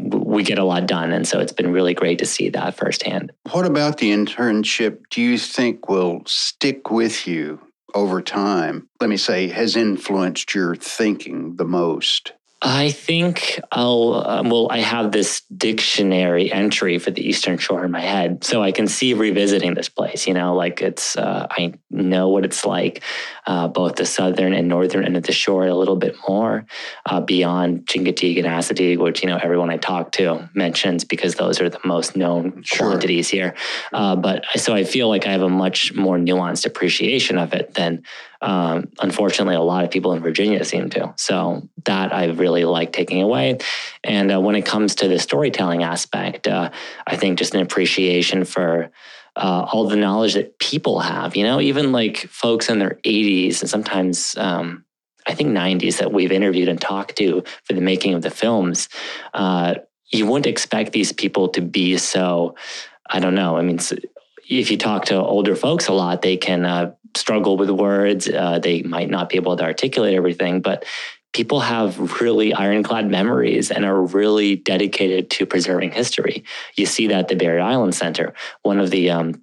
we 0.00 0.42
get 0.42 0.58
a 0.58 0.64
lot 0.64 0.86
done. 0.86 1.12
And 1.12 1.26
so 1.26 1.38
it's 1.38 1.52
been 1.52 1.72
really 1.72 1.94
great 1.94 2.18
to 2.18 2.26
see 2.26 2.48
that 2.50 2.76
firsthand. 2.76 3.32
What 3.50 3.66
about 3.66 3.98
the 3.98 4.10
internship 4.10 4.98
do 5.10 5.20
you 5.20 5.38
think 5.38 5.88
will 5.88 6.22
stick 6.26 6.90
with 6.90 7.26
you 7.26 7.60
over 7.94 8.22
time? 8.22 8.88
Let 9.00 9.10
me 9.10 9.16
say, 9.16 9.48
has 9.48 9.76
influenced 9.76 10.54
your 10.54 10.76
thinking 10.76 11.56
the 11.56 11.64
most? 11.64 12.32
I 12.62 12.90
think 12.90 13.58
I'll, 13.72 14.22
um, 14.26 14.50
well, 14.50 14.68
I 14.70 14.78
have 14.80 15.12
this 15.12 15.40
dictionary 15.56 16.52
entry 16.52 16.98
for 16.98 17.10
the 17.10 17.26
Eastern 17.26 17.56
Shore 17.56 17.86
in 17.86 17.90
my 17.90 18.00
head. 18.00 18.44
So 18.44 18.62
I 18.62 18.70
can 18.70 18.86
see 18.86 19.14
revisiting 19.14 19.72
this 19.72 19.88
place, 19.88 20.26
you 20.26 20.34
know, 20.34 20.54
like 20.54 20.82
it's, 20.82 21.16
uh, 21.16 21.46
I 21.50 21.72
know 21.90 22.28
what 22.28 22.44
it's 22.44 22.66
like, 22.66 23.02
uh, 23.46 23.68
both 23.68 23.96
the 23.96 24.04
southern 24.04 24.52
and 24.52 24.68
northern 24.68 25.06
end 25.06 25.16
of 25.16 25.22
the 25.22 25.32
shore 25.32 25.66
a 25.66 25.74
little 25.74 25.96
bit 25.96 26.16
more 26.28 26.66
uh, 27.06 27.22
beyond 27.22 27.86
Chincoteague 27.86 28.36
and 28.36 28.46
Assateague, 28.46 28.98
which, 28.98 29.22
you 29.22 29.28
know, 29.30 29.38
everyone 29.42 29.70
I 29.70 29.78
talk 29.78 30.12
to 30.12 30.50
mentions 30.52 31.04
because 31.04 31.36
those 31.36 31.62
are 31.62 31.70
the 31.70 31.80
most 31.82 32.14
known 32.14 32.62
sure. 32.62 32.88
quantities 32.88 33.30
here. 33.30 33.54
Uh, 33.94 34.16
but 34.16 34.44
so 34.56 34.74
I 34.74 34.84
feel 34.84 35.08
like 35.08 35.26
I 35.26 35.32
have 35.32 35.42
a 35.42 35.48
much 35.48 35.94
more 35.94 36.18
nuanced 36.18 36.66
appreciation 36.66 37.38
of 37.38 37.54
it 37.54 37.72
than 37.72 38.02
um, 38.42 38.88
unfortunately, 39.00 39.54
a 39.54 39.60
lot 39.60 39.84
of 39.84 39.90
people 39.90 40.12
in 40.12 40.22
Virginia 40.22 40.64
seem 40.64 40.90
to. 40.90 41.14
So 41.16 41.68
that 41.84 42.14
I 42.14 42.26
really 42.26 42.64
like 42.64 42.92
taking 42.92 43.22
away. 43.22 43.58
And 44.02 44.32
uh, 44.32 44.40
when 44.40 44.54
it 44.54 44.66
comes 44.66 44.94
to 44.96 45.08
the 45.08 45.18
storytelling 45.18 45.82
aspect, 45.82 46.48
uh, 46.48 46.70
I 47.06 47.16
think 47.16 47.38
just 47.38 47.54
an 47.54 47.60
appreciation 47.60 48.44
for 48.44 48.90
uh, 49.36 49.66
all 49.72 49.88
the 49.88 49.96
knowledge 49.96 50.34
that 50.34 50.58
people 50.58 51.00
have, 51.00 51.36
you 51.36 51.44
know, 51.44 51.60
even 51.60 51.92
like 51.92 52.18
folks 52.28 52.68
in 52.68 52.78
their 52.78 52.98
80s 53.04 53.60
and 53.60 53.70
sometimes 53.70 54.36
um, 54.36 54.84
I 55.26 55.34
think 55.34 55.50
90s 55.50 55.98
that 55.98 56.12
we've 56.12 56.32
interviewed 56.32 56.68
and 56.68 56.80
talked 56.80 57.16
to 57.16 57.44
for 57.64 57.72
the 57.74 57.80
making 57.80 58.14
of 58.14 58.22
the 58.22 58.30
films. 58.30 58.88
Uh, 59.32 59.76
you 60.10 60.26
wouldn't 60.26 60.46
expect 60.46 60.92
these 60.92 61.12
people 61.12 61.48
to 61.50 61.60
be 61.60 61.96
so, 61.98 62.56
I 63.08 63.20
don't 63.20 63.34
know. 63.34 63.56
I 63.56 63.62
mean, 63.62 63.78
if 64.58 64.70
you 64.70 64.76
talk 64.76 65.06
to 65.06 65.16
older 65.16 65.54
folks 65.54 65.86
a 65.86 65.92
lot, 65.92 66.22
they 66.22 66.36
can 66.36 66.64
uh, 66.64 66.92
struggle 67.16 67.56
with 67.56 67.70
words. 67.70 68.28
Uh, 68.28 68.58
they 68.58 68.82
might 68.82 69.08
not 69.08 69.28
be 69.28 69.36
able 69.36 69.56
to 69.56 69.62
articulate 69.64 70.14
everything, 70.14 70.60
but 70.60 70.84
people 71.32 71.60
have 71.60 72.20
really 72.20 72.52
ironclad 72.52 73.08
memories 73.08 73.70
and 73.70 73.84
are 73.84 74.02
really 74.02 74.56
dedicated 74.56 75.30
to 75.30 75.46
preserving 75.46 75.92
history. 75.92 76.44
You 76.76 76.86
see 76.86 77.06
that 77.06 77.18
at 77.18 77.28
the 77.28 77.36
Barrier 77.36 77.62
Island 77.62 77.94
Center. 77.94 78.34
One 78.62 78.80
of 78.80 78.90
the 78.90 79.10
um, 79.10 79.42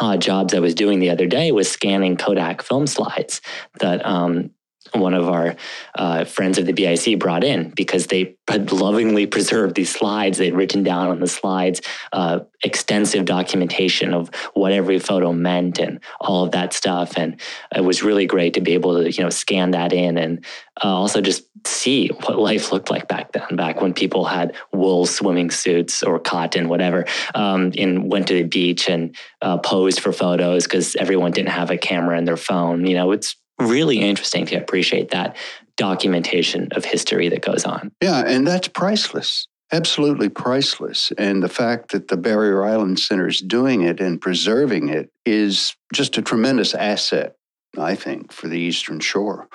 uh, 0.00 0.16
jobs 0.16 0.52
I 0.52 0.58
was 0.58 0.74
doing 0.74 0.98
the 0.98 1.10
other 1.10 1.26
day 1.26 1.52
was 1.52 1.70
scanning 1.70 2.16
Kodak 2.16 2.62
film 2.62 2.88
slides 2.88 3.40
that 3.78 4.04
um, 4.04 4.50
one 4.92 5.14
of 5.14 5.28
our 5.28 5.56
uh, 5.94 6.24
friends 6.24 6.58
of 6.58 6.66
the 6.66 6.72
BIC 6.72 7.18
brought 7.18 7.44
in 7.44 7.70
because 7.70 8.06
they 8.06 8.36
had 8.48 8.72
lovingly 8.72 9.26
preserved 9.26 9.74
these 9.74 9.90
slides. 9.90 10.38
They'd 10.38 10.54
written 10.54 10.82
down 10.82 11.08
on 11.08 11.20
the 11.20 11.26
slides 11.26 11.80
uh, 12.12 12.40
extensive 12.64 13.24
documentation 13.24 14.12
of 14.12 14.30
what 14.54 14.72
every 14.72 14.98
photo 14.98 15.32
meant 15.32 15.78
and 15.78 16.00
all 16.20 16.44
of 16.44 16.52
that 16.52 16.72
stuff. 16.72 17.16
And 17.16 17.40
it 17.74 17.84
was 17.84 18.02
really 18.02 18.26
great 18.26 18.54
to 18.54 18.60
be 18.60 18.74
able 18.74 19.02
to, 19.02 19.10
you 19.10 19.22
know, 19.22 19.30
scan 19.30 19.70
that 19.72 19.92
in 19.92 20.18
and 20.18 20.44
uh, 20.82 20.88
also 20.88 21.20
just 21.20 21.44
see 21.66 22.08
what 22.08 22.38
life 22.38 22.72
looked 22.72 22.90
like 22.90 23.08
back 23.08 23.32
then, 23.32 23.56
back 23.56 23.80
when 23.80 23.92
people 23.92 24.24
had 24.24 24.54
wool 24.72 25.06
swimming 25.06 25.50
suits 25.50 26.02
or 26.02 26.18
cotton, 26.18 26.68
whatever, 26.68 27.04
um, 27.34 27.72
and 27.78 28.10
went 28.10 28.28
to 28.28 28.34
the 28.34 28.44
beach 28.44 28.88
and 28.88 29.14
uh, 29.42 29.58
posed 29.58 30.00
for 30.00 30.12
photos 30.12 30.64
because 30.64 30.96
everyone 30.96 31.32
didn't 31.32 31.50
have 31.50 31.70
a 31.70 31.78
camera 31.78 32.18
in 32.18 32.24
their 32.24 32.36
phone. 32.36 32.86
You 32.86 32.96
know, 32.96 33.12
it's 33.12 33.36
really 33.60 34.00
interesting 34.00 34.46
to 34.46 34.56
appreciate 34.56 35.10
that 35.10 35.36
documentation 35.76 36.68
of 36.72 36.84
history 36.84 37.28
that 37.28 37.42
goes 37.42 37.64
on. 37.64 37.90
Yeah, 38.02 38.22
and 38.26 38.46
that's 38.46 38.68
priceless. 38.68 39.46
Absolutely 39.72 40.28
priceless. 40.28 41.12
And 41.16 41.42
the 41.42 41.48
fact 41.48 41.92
that 41.92 42.08
the 42.08 42.16
Barrier 42.16 42.64
Island 42.64 42.98
Center 42.98 43.28
is 43.28 43.40
doing 43.40 43.82
it 43.82 44.00
and 44.00 44.20
preserving 44.20 44.88
it 44.88 45.10
is 45.24 45.76
just 45.94 46.18
a 46.18 46.22
tremendous 46.22 46.74
asset, 46.74 47.36
I 47.78 47.94
think, 47.94 48.32
for 48.32 48.48
the 48.48 48.58
Eastern 48.58 48.98
Shore. 48.98 49.48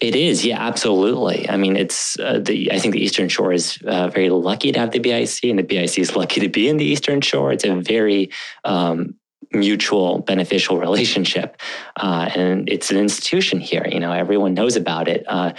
It 0.00 0.16
is, 0.16 0.44
yeah, 0.44 0.60
absolutely. 0.60 1.48
I 1.48 1.56
mean, 1.56 1.76
it's 1.76 2.18
uh, 2.18 2.40
the. 2.40 2.72
I 2.72 2.78
think 2.78 2.94
the 2.94 3.00
Eastern 3.00 3.28
Shore 3.28 3.52
is 3.52 3.78
uh, 3.86 4.08
very 4.08 4.28
lucky 4.28 4.72
to 4.72 4.78
have 4.80 4.90
the 4.90 4.98
BIC, 4.98 5.44
and 5.44 5.58
the 5.58 5.62
BIC 5.62 5.98
is 5.98 6.16
lucky 6.16 6.40
to 6.40 6.48
be 6.48 6.68
in 6.68 6.78
the 6.78 6.84
Eastern 6.84 7.20
Shore. 7.20 7.52
It's 7.52 7.64
a 7.64 7.76
very 7.76 8.30
um, 8.64 9.14
mutual 9.54 10.18
beneficial 10.18 10.78
relationship. 10.78 11.60
Uh, 11.96 12.30
and 12.34 12.68
it's 12.68 12.90
an 12.90 12.96
institution 12.96 13.60
here. 13.60 13.86
You 13.86 14.00
know, 14.00 14.12
everyone 14.12 14.54
knows 14.54 14.76
about 14.76 15.08
it. 15.08 15.24
Uh, 15.28 15.52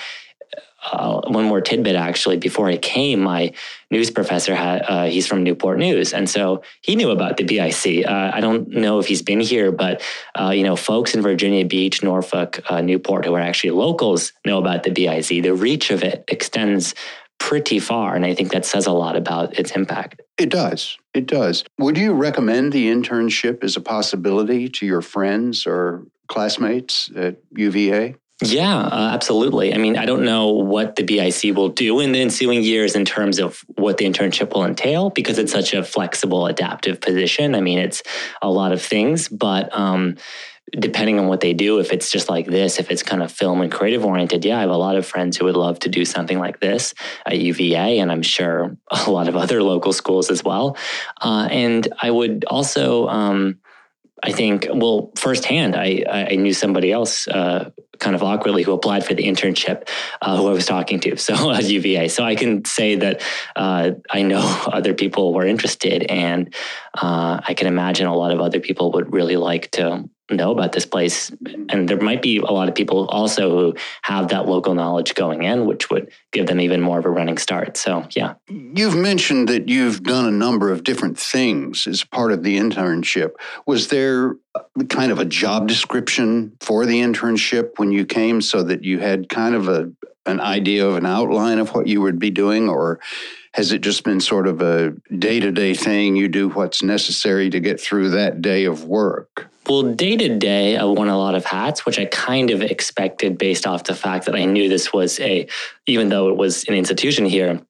uh, 0.92 1.22
one 1.28 1.46
more 1.46 1.62
tidbit 1.62 1.96
actually 1.96 2.38
before 2.38 2.70
I 2.70 2.78
came, 2.78 3.22
my 3.22 3.54
news 3.90 4.12
professor 4.12 4.54
had 4.54 4.84
uh, 4.84 5.06
he's 5.06 5.26
from 5.26 5.42
Newport 5.42 5.80
News, 5.80 6.14
and 6.14 6.30
so 6.30 6.62
he 6.82 6.96
knew 6.96 7.10
about 7.10 7.38
the 7.38 7.44
BIC. 7.44 8.06
Uh, 8.06 8.32
I 8.34 8.40
don't 8.40 8.70
know 8.70 9.00
if 9.00 9.08
he's 9.08 9.24
been 9.24 9.40
here, 9.40 9.72
but 9.72 10.04
uh, 10.40 10.52
you 10.52 10.64
know, 10.64 10.76
folks 10.76 11.16
in 11.16 11.24
Virginia 11.24 11.66
Beach, 11.66 12.04
Norfolk, 12.04 12.60
Newport, 12.84 13.26
who 13.26 13.34
are 13.34 13.42
actually 13.42 13.72
locals, 13.72 14.32
know 14.46 14.60
about 14.60 14.84
the 14.84 14.92
BIC. 14.92 15.28
The 15.42 15.56
reach 15.56 15.90
of 15.90 16.04
it 16.04 16.24
extends 16.28 16.94
pretty 17.46 17.78
far. 17.78 18.16
And 18.16 18.26
I 18.26 18.34
think 18.34 18.52
that 18.54 18.66
says 18.66 18.88
a 18.88 18.92
lot 18.92 19.16
about 19.16 19.60
its 19.60 19.70
impact. 19.76 20.20
It 20.40 20.50
does. 20.50 20.98
It 21.14 21.28
does. 21.28 21.64
Would 21.78 21.96
you 21.96 22.14
recommend 22.14 22.74
the 22.74 22.90
internship 22.90 23.64
as 23.64 23.78
a 23.78 23.82
possibility 23.82 24.68
to 24.68 24.86
your 24.88 25.04
friends 25.04 25.68
or 25.68 26.08
classmates 26.28 27.12
at 27.16 27.38
UVA? 27.56 28.16
Yeah, 28.44 28.80
uh, 28.80 29.12
absolutely. 29.14 29.76
I 29.76 29.78
mean, 29.78 29.96
I 29.96 30.08
don't 30.08 30.26
know 30.26 30.50
what 30.50 30.96
the 30.96 31.04
BIC 31.04 31.56
will 31.56 31.70
do 31.70 32.00
in 32.00 32.14
the 32.14 32.22
ensuing 32.22 32.64
years 32.64 32.96
in 32.96 33.06
terms 33.06 33.38
of 33.38 33.64
what 33.76 33.98
the 33.98 34.06
internship 34.06 34.56
will 34.56 34.66
entail 34.66 35.12
because 35.12 35.38
it's 35.38 35.52
such 35.52 35.76
a 35.76 35.84
flexible, 35.84 36.48
adaptive 36.48 37.00
position. 37.00 37.54
I 37.54 37.62
mean, 37.62 37.78
it's 37.78 38.02
a 38.42 38.50
lot 38.50 38.72
of 38.72 38.82
things, 38.82 39.30
but 39.30 39.72
um, 39.78 40.18
depending 40.80 41.20
on 41.20 41.28
what 41.28 41.42
they 41.42 41.54
do, 41.54 41.80
if 41.80 41.92
it's 41.92 42.12
just 42.12 42.30
like 42.30 42.46
this, 42.46 42.80
if 42.80 42.92
it's 42.92 43.04
kind 43.04 43.24
of 43.24 43.32
film 43.32 43.62
and 43.62 43.72
creative 43.72 44.06
oriented, 44.06 44.44
yeah, 44.44 44.58
I 44.58 44.62
have 44.62 44.70
a 44.70 44.78
lot 44.78 44.96
of 44.96 45.06
friends 45.06 45.38
who 45.38 45.46
would 45.46 45.56
love 45.56 45.80
to 45.80 45.90
do 45.90 46.06
something 46.06 46.40
like 46.40 46.60
this 46.60 46.94
at 47.26 47.38
UVA, 47.38 48.00
and 48.00 48.12
I'm 48.12 48.22
sure 48.22 48.78
a 48.92 49.10
lot 49.10 49.28
of 49.28 49.36
other 49.36 49.64
local 49.64 49.94
schools 49.94 50.30
as 50.30 50.44
well. 50.44 50.78
Uh, 51.22 51.48
and 51.52 51.88
I 52.02 52.12
would 52.12 52.46
also, 52.46 53.08
um, 53.08 53.60
I 54.24 54.32
think, 54.32 54.68
well, 54.74 55.12
firsthand, 55.18 55.76
I, 55.76 56.04
I 56.10 56.36
knew 56.36 56.54
somebody 56.54 56.92
else 56.92 57.28
uh, 57.28 57.70
kind 58.00 58.16
of 58.16 58.24
awkwardly 58.24 58.64
who 58.64 58.74
applied 58.74 59.06
for 59.06 59.14
the 59.14 59.24
internship 59.24 59.88
uh, 60.22 60.38
who 60.38 60.48
I 60.48 60.52
was 60.52 60.66
talking 60.66 61.00
to. 61.02 61.16
So 61.26 61.52
at 61.52 61.64
UVA, 61.64 62.08
so 62.10 62.24
I 62.24 62.36
can 62.36 62.66
say 62.66 62.96
that 62.96 63.22
uh, 63.56 63.92
I 64.10 64.22
know 64.22 64.42
other 64.68 64.94
people 64.94 65.34
were 65.34 65.46
interested, 65.46 66.04
and 66.04 66.54
uh, 66.94 67.40
I 67.44 67.54
can 67.54 67.68
imagine 67.68 68.08
a 68.08 68.16
lot 68.16 68.32
of 68.32 68.40
other 68.40 68.60
people 68.60 68.92
would 68.92 69.12
really 69.12 69.38
like 69.38 69.72
to 69.72 70.08
know 70.30 70.52
about 70.52 70.72
this 70.72 70.86
place. 70.86 71.32
And 71.70 71.88
there 71.88 72.00
might 72.00 72.22
be 72.22 72.38
a 72.38 72.52
lot 72.52 72.68
of 72.68 72.76
people 72.76 73.08
also 73.08 73.50
who 73.50 73.76
have 74.02 74.30
that 74.30 74.48
local 74.48 74.74
knowledge 74.74 75.14
going 75.14 75.44
in, 75.44 75.66
which 75.66 75.90
would 75.90 76.12
give 76.32 76.48
them 76.48 76.60
even 76.60 76.82
more 76.82 76.98
of 76.98 77.06
a 77.06 77.10
running 77.10 77.38
start. 77.38 77.78
So, 77.78 78.08
yeah. 78.12 78.36
You've 78.50 78.96
mentioned 78.96 79.50
that 79.50 79.70
you've 79.70 80.04
done 80.04 80.26
a 80.26 80.32
number 80.32 80.72
of 80.72 80.84
different 80.84 81.20
things 81.20 81.86
as 81.86 82.04
part 82.04 82.32
of 82.32 82.44
the 82.44 82.58
internship. 82.58 83.32
Was 83.66 83.90
there 83.90 84.36
kind 84.90 85.12
of 85.12 85.20
a 85.20 85.26
job 85.26 85.68
description 85.68 86.56
for 86.60 86.86
the 86.86 87.02
internship 87.02 87.78
when 87.78 87.92
you 87.92 88.06
came 88.06 88.42
so 88.42 88.64
that 88.64 88.84
you 88.84 89.00
had 89.00 89.30
kind 89.30 89.54
of 89.54 89.68
a 89.68 89.92
an 90.28 90.40
idea 90.40 90.88
of 90.88 90.96
an 90.96 91.06
outline 91.06 91.60
of 91.60 91.76
what 91.76 91.88
you 91.88 92.02
would 92.02 92.18
be 92.18 92.32
doing 92.32 92.68
or 92.68 93.00
has 93.54 93.72
it 93.72 93.82
just 93.82 94.04
been 94.04 94.20
sort 94.20 94.48
of 94.48 94.60
a 94.60 94.92
day-to-day 95.18 95.74
thing 95.74 96.16
you 96.16 96.28
do 96.28 96.50
what's 96.50 96.82
necessary 96.82 97.50
to 97.50 97.60
get 97.60 97.80
through 97.80 98.10
that 98.10 98.42
day 98.42 98.66
of 98.66 98.86
work 98.86 99.48
well, 99.68 99.84
day 99.84 100.18
to 100.18 100.38
day, 100.38 100.78
I 100.78 100.84
won 100.84 101.10
a 101.10 101.18
lot 101.18 101.36
of 101.36 101.46
hats, 101.46 101.86
which 101.86 102.00
I 102.00 102.06
kind 102.06 102.50
of 102.52 102.62
expected 102.62 103.38
based 103.38 103.66
off 103.68 103.84
the 103.84 103.96
fact 103.96 104.26
that 104.26 104.36
I 104.36 104.46
knew 104.46 104.70
this 104.70 104.94
was 104.94 105.20
a, 105.20 105.48
even 105.88 106.10
though 106.10 106.30
it 106.30 106.38
was 106.38 106.66
an 106.68 106.74
institution 106.74 107.26
here, 107.26 107.62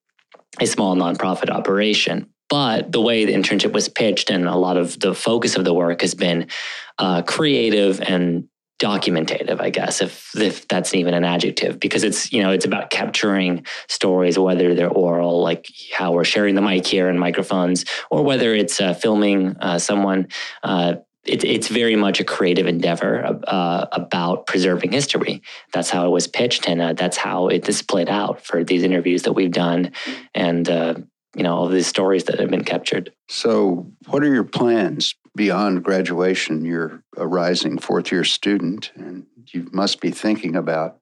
a 0.60 0.66
small 0.66 0.96
nonprofit 0.96 1.50
operation. 1.50 2.30
But 2.50 2.92
the 2.92 3.02
way 3.02 3.26
the 3.26 3.34
internship 3.34 3.74
was 3.74 3.90
pitched 3.90 4.30
and 4.30 4.48
a 4.48 4.56
lot 4.56 4.78
of 4.78 5.00
the 5.00 5.14
focus 5.14 5.56
of 5.56 5.66
the 5.66 5.74
work 5.74 6.02
has 6.02 6.14
been 6.14 6.48
uh, 7.00 7.24
creative 7.24 8.00
and 8.02 8.48
documentative 8.78 9.62
i 9.62 9.70
guess 9.70 10.02
if 10.02 10.36
if 10.36 10.68
that's 10.68 10.94
even 10.94 11.14
an 11.14 11.24
adjective 11.24 11.80
because 11.80 12.04
it's 12.04 12.34
you 12.34 12.44
know 12.44 12.52
it's 12.52 12.66
about 12.66 12.90
capturing 12.90 13.66
stories 13.88 14.38
whether 14.38 14.76
they're 14.76 14.90
oral 14.90 15.42
like 15.42 15.66
how 15.94 16.12
we're 16.12 16.26
sharing 16.26 16.56
the 16.56 16.62
mic 16.62 16.86
here 16.86 17.08
and 17.08 17.18
microphones 17.18 17.86
or 18.12 18.22
whether 18.22 18.54
it's 18.54 18.82
uh, 18.82 18.94
filming 18.94 19.56
uh, 19.62 19.80
someone 19.80 20.28
uh, 20.64 20.96
it, 21.26 21.44
it's 21.44 21.68
very 21.68 21.96
much 21.96 22.20
a 22.20 22.24
creative 22.24 22.68
endeavor 22.68 23.40
uh, 23.48 23.86
about 23.92 24.46
preserving 24.46 24.92
history. 24.92 25.42
That's 25.74 25.90
how 25.90 26.06
it 26.06 26.10
was 26.10 26.28
pitched, 26.28 26.68
and 26.68 26.82
uh, 26.82 26.94
that's 26.94 27.18
how 27.18 27.48
it 27.48 27.68
is 27.68 27.82
played 27.82 28.10
out 28.10 28.42
for 28.42 28.64
these 28.64 28.84
interviews 28.84 29.24
that 29.24 29.34
we've 29.34 29.52
done, 29.52 29.92
and 30.34 30.70
uh, 30.70 30.96
you 31.36 31.44
know 31.44 31.56
all 31.56 31.68
these 31.68 31.88
stories 31.88 32.26
that 32.26 32.40
have 32.40 32.50
been 32.50 32.64
captured. 32.64 33.12
So, 33.30 33.92
what 34.08 34.24
are 34.24 34.34
your 34.34 34.44
plans 34.44 35.16
beyond 35.36 35.84
graduation? 35.84 36.66
You're 36.66 37.04
a 37.18 37.28
rising 37.28 37.78
fourth 37.78 38.12
year 38.12 38.24
student, 38.24 38.92
and 38.96 39.26
you 39.48 39.68
must 39.72 40.02
be 40.02 40.12
thinking 40.12 40.56
about 40.56 41.00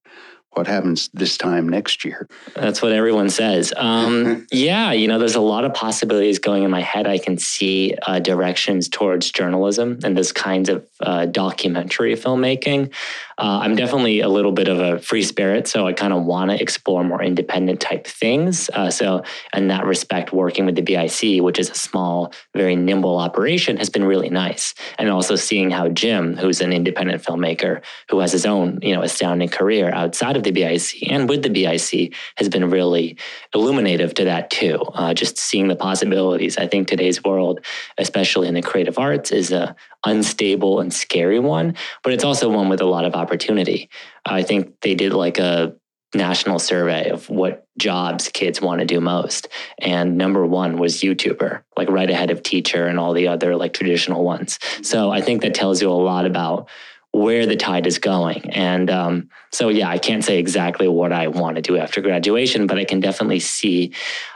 what 0.56 0.68
happens 0.68 1.10
this 1.14 1.38
time 1.38 1.68
next 1.68 2.06
year. 2.06 2.28
That's 2.56 2.82
what 2.82 2.92
everyone 2.92 3.30
says. 3.30 3.74
Um, 3.76 4.48
yeah, 4.52 4.92
you 4.92 5.08
know, 5.08 5.20
there's 5.20 5.36
a 5.36 5.42
lot 5.42 5.66
of 5.66 5.74
possibilities 5.74 6.40
going 6.40 6.64
in 6.64 6.72
my 6.72 6.82
head. 6.82 7.08
I 7.08 7.18
can 7.18 7.38
see 7.38 7.96
uh, 8.06 8.20
directions 8.20 8.88
towards 8.88 9.32
journalism 9.32 10.00
and 10.04 10.18
those 10.18 10.32
kinds 10.32 10.70
of 10.70 10.86
uh, 11.04 11.26
documentary 11.26 12.14
filmmaking. 12.16 12.92
Uh, 13.38 13.60
I'm 13.62 13.76
definitely 13.76 14.20
a 14.20 14.30
little 14.30 14.52
bit 14.52 14.68
of 14.68 14.80
a 14.80 15.00
free 15.00 15.24
spirit, 15.24 15.68
so 15.68 15.88
I 15.88 15.94
kind 15.94 16.14
of 16.14 16.24
want 16.24 16.52
to 16.52 16.62
explore 16.62 17.04
more 17.04 17.22
independent 17.22 17.80
type 17.80 18.06
things. 18.06 18.70
Uh, 18.70 18.92
so, 18.92 19.24
in 19.56 19.68
that 19.70 19.86
respect, 19.86 20.32
working 20.34 20.66
with 20.66 20.76
the 20.76 20.82
BIC, 20.82 21.44
which 21.44 21.58
is 21.58 21.70
a 21.70 21.76
small, 21.76 22.32
very 22.54 22.76
nimble 22.76 23.18
operation, 23.18 23.78
has 23.78 23.90
been 23.90 24.04
really 24.04 24.30
nice. 24.30 24.76
And 25.00 25.10
also 25.10 25.36
seeing 25.36 25.72
how 25.72 25.90
Jim, 25.90 26.38
who's 26.38 26.62
an 26.62 26.72
independent 26.72 27.24
filmmaker 27.24 27.82
who 28.10 28.20
has 28.20 28.32
his 28.32 28.46
own, 28.46 28.80
you 28.82 28.94
know, 28.96 29.02
astounding 29.02 29.50
career 29.50 29.92
outside 29.92 30.38
of 30.38 30.44
the 30.44 30.52
BIC 30.52 31.12
and 31.12 31.28
with 31.28 31.44
the 31.44 31.50
BIC, 31.50 32.14
has 32.36 32.50
been 32.50 32.70
really 32.70 33.18
illuminative 33.56 34.14
to 34.16 34.26
that 34.26 34.50
too. 34.52 34.76
Uh, 34.94 35.14
just 35.14 35.38
seeing 35.38 35.68
the 35.68 35.76
possibilities. 35.76 36.58
I 36.58 36.68
think 36.68 36.88
today's 36.88 37.24
world, 37.24 37.62
especially 37.98 38.48
in 38.48 38.54
the 38.54 38.62
creative 38.62 39.00
arts, 39.00 39.32
is 39.32 39.52
a 39.52 39.76
unstable 40.06 40.80
and 40.80 40.94
scary 40.94 41.40
one, 41.40 41.76
but 42.04 42.14
it's 42.14 42.24
also 42.24 42.50
one 42.50 42.70
with 42.70 42.82
a 42.82 42.86
lot 42.86 43.06
of 43.06 43.16
opportunity. 43.16 43.90
I 44.26 44.44
think 44.44 44.80
they 44.82 44.96
did 44.96 45.14
like 45.14 45.40
a 45.40 45.76
national 46.16 46.60
survey 46.60 47.10
of 47.10 47.30
what 47.30 47.68
jobs 47.78 48.30
kids 48.30 48.62
want 48.62 48.80
to 48.80 48.86
do 48.86 49.02
most. 49.02 49.48
And 49.80 50.18
number 50.18 50.46
one 50.46 50.78
was 50.78 51.02
YouTuber, 51.02 51.64
like 51.76 51.90
right 51.90 52.10
ahead 52.10 52.30
of 52.30 52.44
teacher 52.44 52.86
and 52.86 53.00
all 53.00 53.14
the 53.14 53.28
other 53.28 53.56
like 53.56 53.74
traditional 53.74 54.24
ones. 54.24 54.60
So 54.82 55.12
I 55.12 55.22
think 55.22 55.42
that 55.42 55.56
tells 55.56 55.82
you 55.82 55.90
a 55.90 55.94
lot 55.94 56.26
about 56.26 56.70
where 57.14 57.46
the 57.46 57.56
tide 57.56 57.86
is 57.86 58.00
going. 58.00 58.50
And 58.50 58.90
um, 58.90 59.30
so, 59.52 59.70
yeah, 59.70 59.88
I 59.88 60.00
can't 60.00 60.24
say 60.24 60.40
exactly 60.40 60.88
what 60.88 61.14
I 61.14 61.28
want 61.28 61.58
to 61.58 61.62
do 61.62 61.78
after 61.78 62.02
graduation, 62.02 62.66
but 62.66 62.80
I 62.80 62.86
can 62.86 63.00
definitely 63.00 63.39
see 63.39 63.94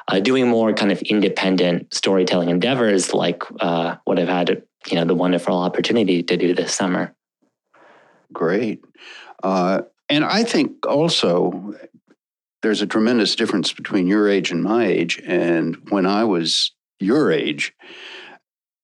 uh, 0.08 0.19
doing 0.19 0.47
more 0.47 0.73
kind 0.73 0.91
of 0.91 1.01
independent 1.01 1.91
storytelling 1.91 2.49
endeavors 2.49 3.15
like 3.15 3.41
uh, 3.60 3.95
what 4.06 4.19
I've 4.19 4.27
had, 4.27 4.62
you 4.87 4.95
know, 4.95 5.05
the 5.05 5.15
wonderful 5.15 5.57
opportunity 5.57 6.23
to 6.23 6.37
do 6.37 6.53
this 6.53 6.73
summer. 6.73 7.15
Great. 8.31 8.83
Uh, 9.43 9.81
and 10.09 10.23
I 10.23 10.43
think 10.43 10.85
also 10.85 11.75
there's 12.61 12.81
a 12.81 12.87
tremendous 12.87 13.35
difference 13.35 13.71
between 13.73 14.07
your 14.07 14.27
age 14.29 14.51
and 14.51 14.63
my 14.63 14.85
age. 14.85 15.21
And 15.25 15.77
when 15.89 16.05
I 16.05 16.23
was 16.23 16.71
your 16.99 17.31
age, 17.31 17.73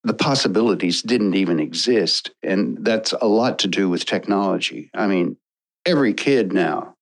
the 0.04 0.14
possibilities 0.14 1.02
didn't 1.02 1.34
even 1.36 1.60
exist. 1.60 2.32
And 2.44 2.78
that's 2.82 3.14
a 3.14 3.28
lot 3.28 3.60
to 3.60 3.68
do 3.68 3.90
with 3.90 4.06
technology. 4.06 4.90
I 4.94 5.08
mean, 5.08 5.38
every 5.86 6.14
kid 6.14 6.54
now 6.54 6.96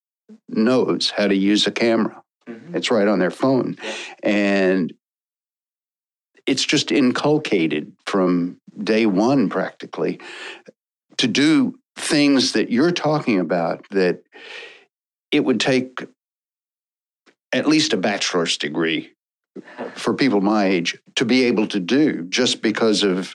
knows 0.48 1.10
how 1.10 1.28
to 1.28 1.36
use 1.36 1.68
a 1.68 1.72
camera, 1.72 2.22
mm-hmm. 2.48 2.76
it's 2.76 2.92
right 2.92 3.08
on 3.08 3.20
their 3.20 3.32
phone. 3.32 3.78
And 4.24 4.94
it's 6.52 6.66
just 6.66 6.92
inculcated 6.92 7.94
from 8.06 8.58
day 8.84 9.06
one, 9.06 9.48
practically, 9.48 10.20
to 11.18 11.26
do 11.26 11.80
things 11.96 12.52
that 12.52 12.70
you're 12.70 12.92
talking 12.92 13.40
about 13.40 13.86
that 13.92 14.22
it 15.32 15.46
would 15.46 15.62
take 15.62 16.06
at 17.54 17.68
least 17.68 17.94
a 17.94 17.98
bachelor's 17.98 18.58
degree 18.58 19.14
for 19.96 20.14
people 20.14 20.42
my 20.42 20.66
age 20.66 20.98
to 21.16 21.24
be 21.24 21.46
able 21.46 21.68
to 21.68 21.80
do 21.80 22.24
just 22.24 22.62
because 22.62 23.04
of 23.04 23.34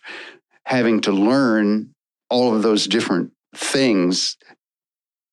having 0.67 1.01
to 1.01 1.13
learn 1.13 1.91
all 2.29 2.55
of 2.55 2.63
those 2.63 2.87
different 2.87 3.33
things 3.55 4.37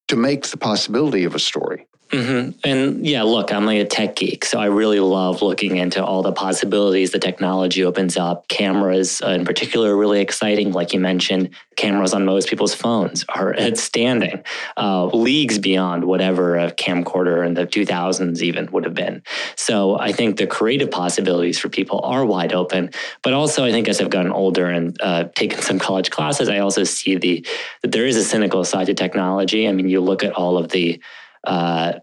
to 0.07 0.15
make 0.15 0.47
the 0.47 0.57
possibility 0.57 1.25
of 1.25 1.35
a 1.35 1.39
story. 1.39 1.85
Mm-hmm. 2.13 2.59
And 2.63 3.05
yeah, 3.05 3.23
look, 3.23 3.51
I'm 3.51 3.65
like 3.65 3.79
a 3.79 3.85
tech 3.85 4.15
geek, 4.15 4.45
so 4.45 4.59
I 4.59 4.67
really 4.67 4.99
love 4.99 5.41
looking 5.41 5.77
into 5.77 6.03
all 6.03 6.21
the 6.21 6.31
possibilities 6.31 7.09
the 7.09 7.17
technology 7.17 7.83
opens 7.83 8.17
up. 8.17 8.47
Cameras, 8.47 9.19
uh, 9.23 9.29
in 9.29 9.45
particular, 9.45 9.93
are 9.93 9.97
really 9.97 10.21
exciting. 10.21 10.73
Like 10.73 10.93
you 10.93 10.99
mentioned, 10.99 11.49
cameras 11.75 12.13
on 12.13 12.23
most 12.23 12.49
people's 12.49 12.75
phones 12.75 13.25
are 13.29 13.55
outstanding, 13.59 14.43
uh, 14.77 15.05
leagues 15.07 15.57
beyond 15.57 16.05
whatever 16.05 16.55
a 16.55 16.71
camcorder 16.71 17.43
in 17.43 17.55
the 17.55 17.65
2000s 17.65 18.43
even 18.43 18.71
would 18.71 18.85
have 18.85 18.93
been. 18.93 19.23
So 19.55 19.97
I 19.99 20.11
think 20.11 20.37
the 20.37 20.45
creative 20.45 20.91
possibilities 20.91 21.57
for 21.57 21.69
people 21.69 21.99
are 22.01 22.23
wide 22.23 22.53
open. 22.53 22.91
But 23.23 23.33
also, 23.33 23.65
I 23.65 23.71
think 23.71 23.87
as 23.87 23.99
I've 23.99 24.11
gotten 24.11 24.31
older 24.31 24.67
and 24.67 24.95
uh, 25.01 25.25
taken 25.35 25.61
some 25.61 25.79
college 25.79 26.11
classes, 26.11 26.47
I 26.47 26.59
also 26.59 26.83
see 26.83 27.15
the 27.15 27.43
that 27.81 27.91
there 27.91 28.05
is 28.05 28.17
a 28.17 28.23
cynical 28.23 28.63
side 28.63 28.85
to 28.85 28.93
technology. 28.93 29.67
I 29.67 29.71
mean, 29.71 29.89
you 29.89 29.99
look 29.99 30.23
at 30.23 30.33
all 30.33 30.59
of 30.59 30.69
the 30.69 31.01
uh, 31.43 31.93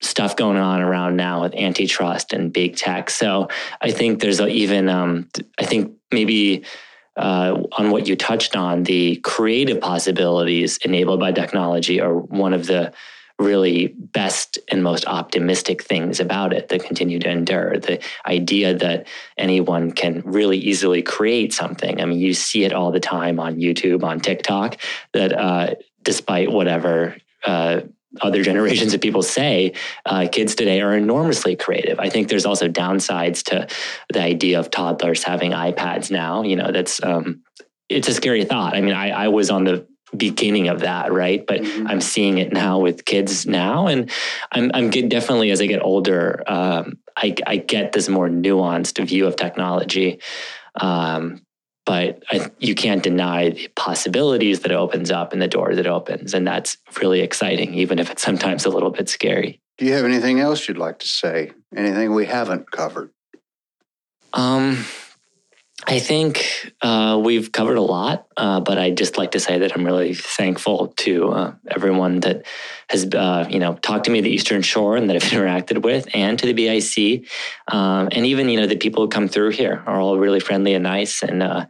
stuff 0.00 0.36
going 0.36 0.58
on 0.58 0.80
around 0.80 1.16
now 1.16 1.42
with 1.42 1.54
antitrust 1.54 2.32
and 2.32 2.52
big 2.52 2.76
tech. 2.76 3.10
So 3.10 3.48
I 3.80 3.90
think 3.90 4.20
there's 4.20 4.40
even, 4.40 4.88
um, 4.88 5.28
I 5.58 5.64
think 5.64 5.92
maybe 6.12 6.64
uh, 7.16 7.62
on 7.72 7.90
what 7.90 8.06
you 8.06 8.16
touched 8.16 8.56
on, 8.56 8.82
the 8.82 9.16
creative 9.16 9.80
possibilities 9.80 10.78
enabled 10.78 11.20
by 11.20 11.32
technology 11.32 12.00
are 12.00 12.14
one 12.14 12.52
of 12.52 12.66
the 12.66 12.92
really 13.38 13.88
best 13.88 14.58
and 14.68 14.82
most 14.82 15.06
optimistic 15.06 15.82
things 15.82 16.20
about 16.20 16.52
it 16.52 16.68
that 16.68 16.84
continue 16.84 17.18
to 17.18 17.28
endure. 17.28 17.78
The 17.78 18.00
idea 18.26 18.74
that 18.74 19.08
anyone 19.36 19.90
can 19.90 20.22
really 20.24 20.58
easily 20.58 21.02
create 21.02 21.52
something. 21.52 22.00
I 22.00 22.04
mean, 22.04 22.18
you 22.18 22.32
see 22.32 22.64
it 22.64 22.72
all 22.72 22.92
the 22.92 23.00
time 23.00 23.40
on 23.40 23.56
YouTube, 23.56 24.04
on 24.04 24.20
TikTok, 24.20 24.76
that 25.14 25.32
uh, 25.32 25.74
despite 26.02 26.52
whatever 26.52 27.16
uh, 27.44 27.80
other 28.20 28.42
generations 28.42 28.94
of 28.94 29.00
people 29.00 29.22
say, 29.22 29.72
uh, 30.06 30.26
kids 30.30 30.54
today 30.54 30.80
are 30.80 30.96
enormously 30.96 31.56
creative. 31.56 31.98
I 31.98 32.08
think 32.08 32.28
there's 32.28 32.46
also 32.46 32.68
downsides 32.68 33.42
to 33.44 33.66
the 34.12 34.20
idea 34.20 34.58
of 34.58 34.70
toddlers 34.70 35.22
having 35.22 35.52
iPads 35.52 36.10
now. 36.10 36.42
You 36.42 36.56
know, 36.56 36.72
that's 36.72 37.02
um, 37.02 37.42
it's 37.88 38.08
a 38.08 38.14
scary 38.14 38.44
thought. 38.44 38.74
I 38.74 38.80
mean, 38.80 38.94
I, 38.94 39.10
I 39.10 39.28
was 39.28 39.50
on 39.50 39.64
the 39.64 39.86
beginning 40.16 40.68
of 40.68 40.80
that, 40.80 41.12
right? 41.12 41.44
But 41.46 41.62
mm-hmm. 41.62 41.86
I'm 41.86 42.00
seeing 42.00 42.38
it 42.38 42.52
now 42.52 42.78
with 42.78 43.04
kids 43.04 43.46
now, 43.46 43.86
and 43.86 44.10
I'm 44.52 44.70
I'm 44.74 44.90
definitely 44.90 45.50
as 45.50 45.60
I 45.60 45.66
get 45.66 45.82
older, 45.82 46.42
um, 46.46 46.98
I 47.16 47.34
I 47.46 47.56
get 47.56 47.92
this 47.92 48.08
more 48.08 48.28
nuanced 48.28 49.04
view 49.06 49.26
of 49.26 49.36
technology. 49.36 50.20
Um, 50.76 51.42
but 51.86 52.22
I, 52.30 52.50
you 52.58 52.74
can't 52.74 53.02
deny 53.02 53.50
the 53.50 53.68
possibilities 53.76 54.60
that 54.60 54.70
it 54.70 54.76
opens 54.76 55.10
up 55.10 55.32
and 55.32 55.42
the 55.42 55.48
door 55.48 55.74
that 55.74 55.86
opens. 55.86 56.32
And 56.34 56.46
that's 56.46 56.78
really 57.00 57.20
exciting, 57.20 57.74
even 57.74 57.98
if 57.98 58.10
it's 58.10 58.22
sometimes 58.22 58.64
a 58.64 58.70
little 58.70 58.90
bit 58.90 59.08
scary. 59.08 59.60
Do 59.76 59.84
you 59.84 59.92
have 59.92 60.04
anything 60.04 60.40
else 60.40 60.66
you'd 60.68 60.78
like 60.78 60.98
to 61.00 61.08
say? 61.08 61.50
Anything 61.76 62.14
we 62.14 62.26
haven't 62.26 62.70
covered? 62.70 63.10
Um, 64.32 64.84
I 65.86 65.98
think 65.98 66.72
uh, 66.80 67.20
we've 67.22 67.52
covered 67.52 67.76
a 67.76 67.82
lot, 67.82 68.26
uh, 68.36 68.60
but 68.60 68.78
I'd 68.78 68.96
just 68.96 69.18
like 69.18 69.32
to 69.32 69.40
say 69.40 69.58
that 69.58 69.74
I'm 69.74 69.84
really 69.84 70.14
thankful 70.14 70.88
to 70.98 71.30
uh, 71.30 71.54
everyone 71.70 72.20
that 72.20 72.46
has, 72.88 73.06
uh, 73.14 73.46
you 73.50 73.58
know, 73.58 73.74
talked 73.74 74.04
to 74.04 74.10
me 74.10 74.18
at 74.18 74.24
the 74.24 74.30
Eastern 74.30 74.62
Shore 74.62 74.96
and 74.96 75.10
that 75.10 75.16
I've 75.16 75.22
interacted 75.30 75.82
with, 75.82 76.08
and 76.14 76.38
to 76.38 76.46
the 76.46 76.52
BIC, 76.52 77.28
um, 77.68 78.08
and 78.12 78.24
even 78.24 78.48
you 78.48 78.58
know 78.58 78.66
the 78.66 78.76
people 78.76 79.02
who 79.02 79.08
come 79.08 79.28
through 79.28 79.50
here 79.50 79.82
are 79.86 80.00
all 80.00 80.18
really 80.18 80.40
friendly 80.40 80.74
and 80.74 80.84
nice, 80.84 81.22
and 81.22 81.42
uh, 81.42 81.66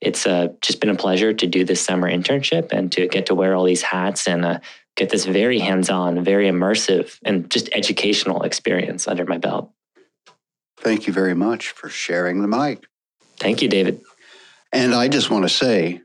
it's 0.00 0.26
uh, 0.26 0.48
just 0.62 0.80
been 0.80 0.90
a 0.90 0.96
pleasure 0.96 1.34
to 1.34 1.46
do 1.46 1.64
this 1.64 1.82
summer 1.82 2.10
internship 2.10 2.72
and 2.72 2.90
to 2.92 3.06
get 3.06 3.26
to 3.26 3.34
wear 3.34 3.54
all 3.54 3.64
these 3.64 3.82
hats 3.82 4.26
and 4.26 4.60
get 4.96 5.10
this 5.10 5.26
very 5.26 5.58
hands-on, 5.58 6.24
very 6.24 6.48
immersive, 6.48 7.18
and 7.24 7.50
just 7.50 7.68
educational 7.72 8.42
experience 8.42 9.06
under 9.06 9.26
my 9.26 9.38
belt. 9.38 9.70
Thank 10.80 11.06
you 11.06 11.12
very 11.12 11.34
much 11.34 11.68
for 11.68 11.88
sharing 11.88 12.40
the 12.40 12.48
mic. 12.48 12.86
Thank 13.38 13.62
you, 13.62 13.68
David. 13.68 14.00
And 14.72 14.94
I 14.94 15.08
just 15.08 15.30
want 15.30 15.44
to 15.44 15.48
say, 15.48 16.02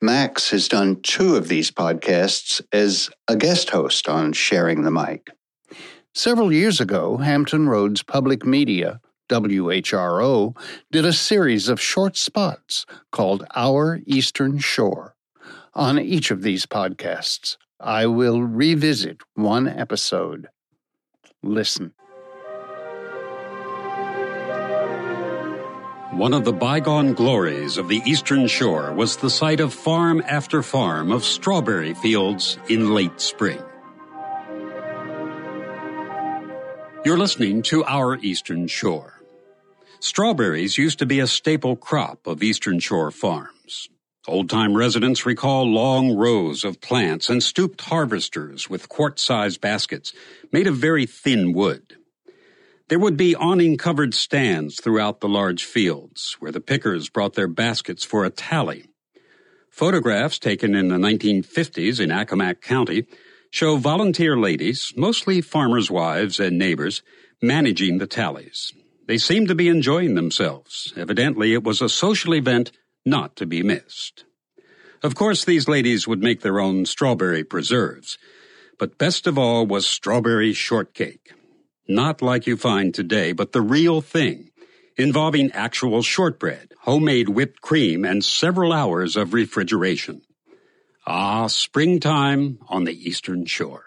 Max 0.00 0.50
has 0.50 0.68
done 0.68 1.02
two 1.02 1.36
of 1.36 1.48
these 1.48 1.70
podcasts 1.70 2.62
as 2.72 3.10
a 3.28 3.36
guest 3.36 3.70
host 3.70 4.08
on 4.08 4.32
Sharing 4.32 4.82
the 4.82 4.90
Mic. 4.90 5.28
Several 6.14 6.52
years 6.52 6.80
ago, 6.80 7.18
Hampton 7.18 7.68
Roads 7.68 8.02
Public 8.02 8.46
Media, 8.46 9.00
WHRO, 9.28 10.56
did 10.90 11.04
a 11.04 11.12
series 11.12 11.68
of 11.68 11.80
short 11.80 12.16
spots 12.16 12.86
called 13.12 13.44
Our 13.54 14.00
Eastern 14.06 14.58
Shore. 14.58 15.14
On 15.74 15.98
each 15.98 16.30
of 16.30 16.42
these 16.42 16.66
podcasts, 16.66 17.56
I 17.78 18.06
will 18.06 18.42
revisit 18.42 19.18
one 19.34 19.68
episode. 19.68 20.48
Listen. 21.42 21.92
One 26.12 26.34
of 26.34 26.44
the 26.44 26.52
bygone 26.52 27.14
glories 27.14 27.78
of 27.78 27.86
the 27.86 28.02
Eastern 28.04 28.48
Shore 28.48 28.92
was 28.92 29.16
the 29.16 29.30
sight 29.30 29.60
of 29.60 29.72
farm 29.72 30.20
after 30.26 30.60
farm 30.60 31.12
of 31.12 31.24
strawberry 31.24 31.94
fields 31.94 32.58
in 32.68 32.92
late 32.94 33.20
spring. 33.20 33.62
You're 37.04 37.16
listening 37.16 37.62
to 37.62 37.84
Our 37.84 38.16
Eastern 38.18 38.66
Shore. 38.66 39.22
Strawberries 40.00 40.76
used 40.76 40.98
to 40.98 41.06
be 41.06 41.20
a 41.20 41.28
staple 41.28 41.76
crop 41.76 42.26
of 42.26 42.42
Eastern 42.42 42.80
Shore 42.80 43.12
farms. 43.12 43.88
Old 44.26 44.50
time 44.50 44.76
residents 44.76 45.24
recall 45.24 45.64
long 45.64 46.16
rows 46.16 46.64
of 46.64 46.80
plants 46.80 47.30
and 47.30 47.40
stooped 47.40 47.82
harvesters 47.82 48.68
with 48.68 48.88
quart 48.88 49.20
sized 49.20 49.60
baskets 49.60 50.12
made 50.50 50.66
of 50.66 50.76
very 50.76 51.06
thin 51.06 51.52
wood. 51.52 51.98
There 52.90 52.98
would 52.98 53.16
be 53.16 53.36
awning 53.36 53.76
covered 53.76 54.14
stands 54.14 54.80
throughout 54.80 55.20
the 55.20 55.28
large 55.28 55.62
fields 55.62 56.36
where 56.40 56.50
the 56.50 56.60
pickers 56.60 57.08
brought 57.08 57.34
their 57.34 57.46
baskets 57.46 58.02
for 58.02 58.24
a 58.24 58.30
tally. 58.30 58.86
Photographs 59.70 60.40
taken 60.40 60.74
in 60.74 60.88
the 60.88 60.96
1950s 60.96 62.00
in 62.00 62.10
Accomack 62.10 62.60
County 62.60 63.06
show 63.52 63.76
volunteer 63.76 64.36
ladies, 64.36 64.92
mostly 64.96 65.40
farmers' 65.40 65.88
wives 65.88 66.40
and 66.40 66.58
neighbors, 66.58 67.02
managing 67.40 67.98
the 67.98 68.08
tallies. 68.08 68.72
They 69.06 69.18
seemed 69.18 69.46
to 69.46 69.54
be 69.54 69.68
enjoying 69.68 70.16
themselves. 70.16 70.92
Evidently, 70.96 71.52
it 71.52 71.62
was 71.62 71.80
a 71.80 71.88
social 71.88 72.34
event 72.34 72.72
not 73.06 73.36
to 73.36 73.46
be 73.46 73.62
missed. 73.62 74.24
Of 75.00 75.14
course, 75.14 75.44
these 75.44 75.68
ladies 75.68 76.08
would 76.08 76.24
make 76.24 76.40
their 76.40 76.58
own 76.58 76.86
strawberry 76.86 77.44
preserves, 77.44 78.18
but 78.80 78.98
best 78.98 79.28
of 79.28 79.38
all 79.38 79.64
was 79.64 79.86
strawberry 79.86 80.52
shortcake 80.52 81.34
not 81.90 82.22
like 82.22 82.46
you 82.46 82.56
find 82.56 82.94
today, 82.94 83.32
but 83.32 83.52
the 83.52 83.60
real 83.60 84.00
thing, 84.00 84.50
involving 84.96 85.50
actual 85.52 86.02
shortbread, 86.02 86.72
homemade 86.82 87.28
whipped 87.28 87.60
cream, 87.60 88.04
and 88.04 88.24
several 88.24 88.72
hours 88.72 89.16
of 89.16 89.34
refrigeration. 89.34 90.22
Ah, 91.06 91.48
springtime 91.48 92.58
on 92.68 92.84
the 92.84 93.08
Eastern 93.08 93.44
Shore. 93.44 93.84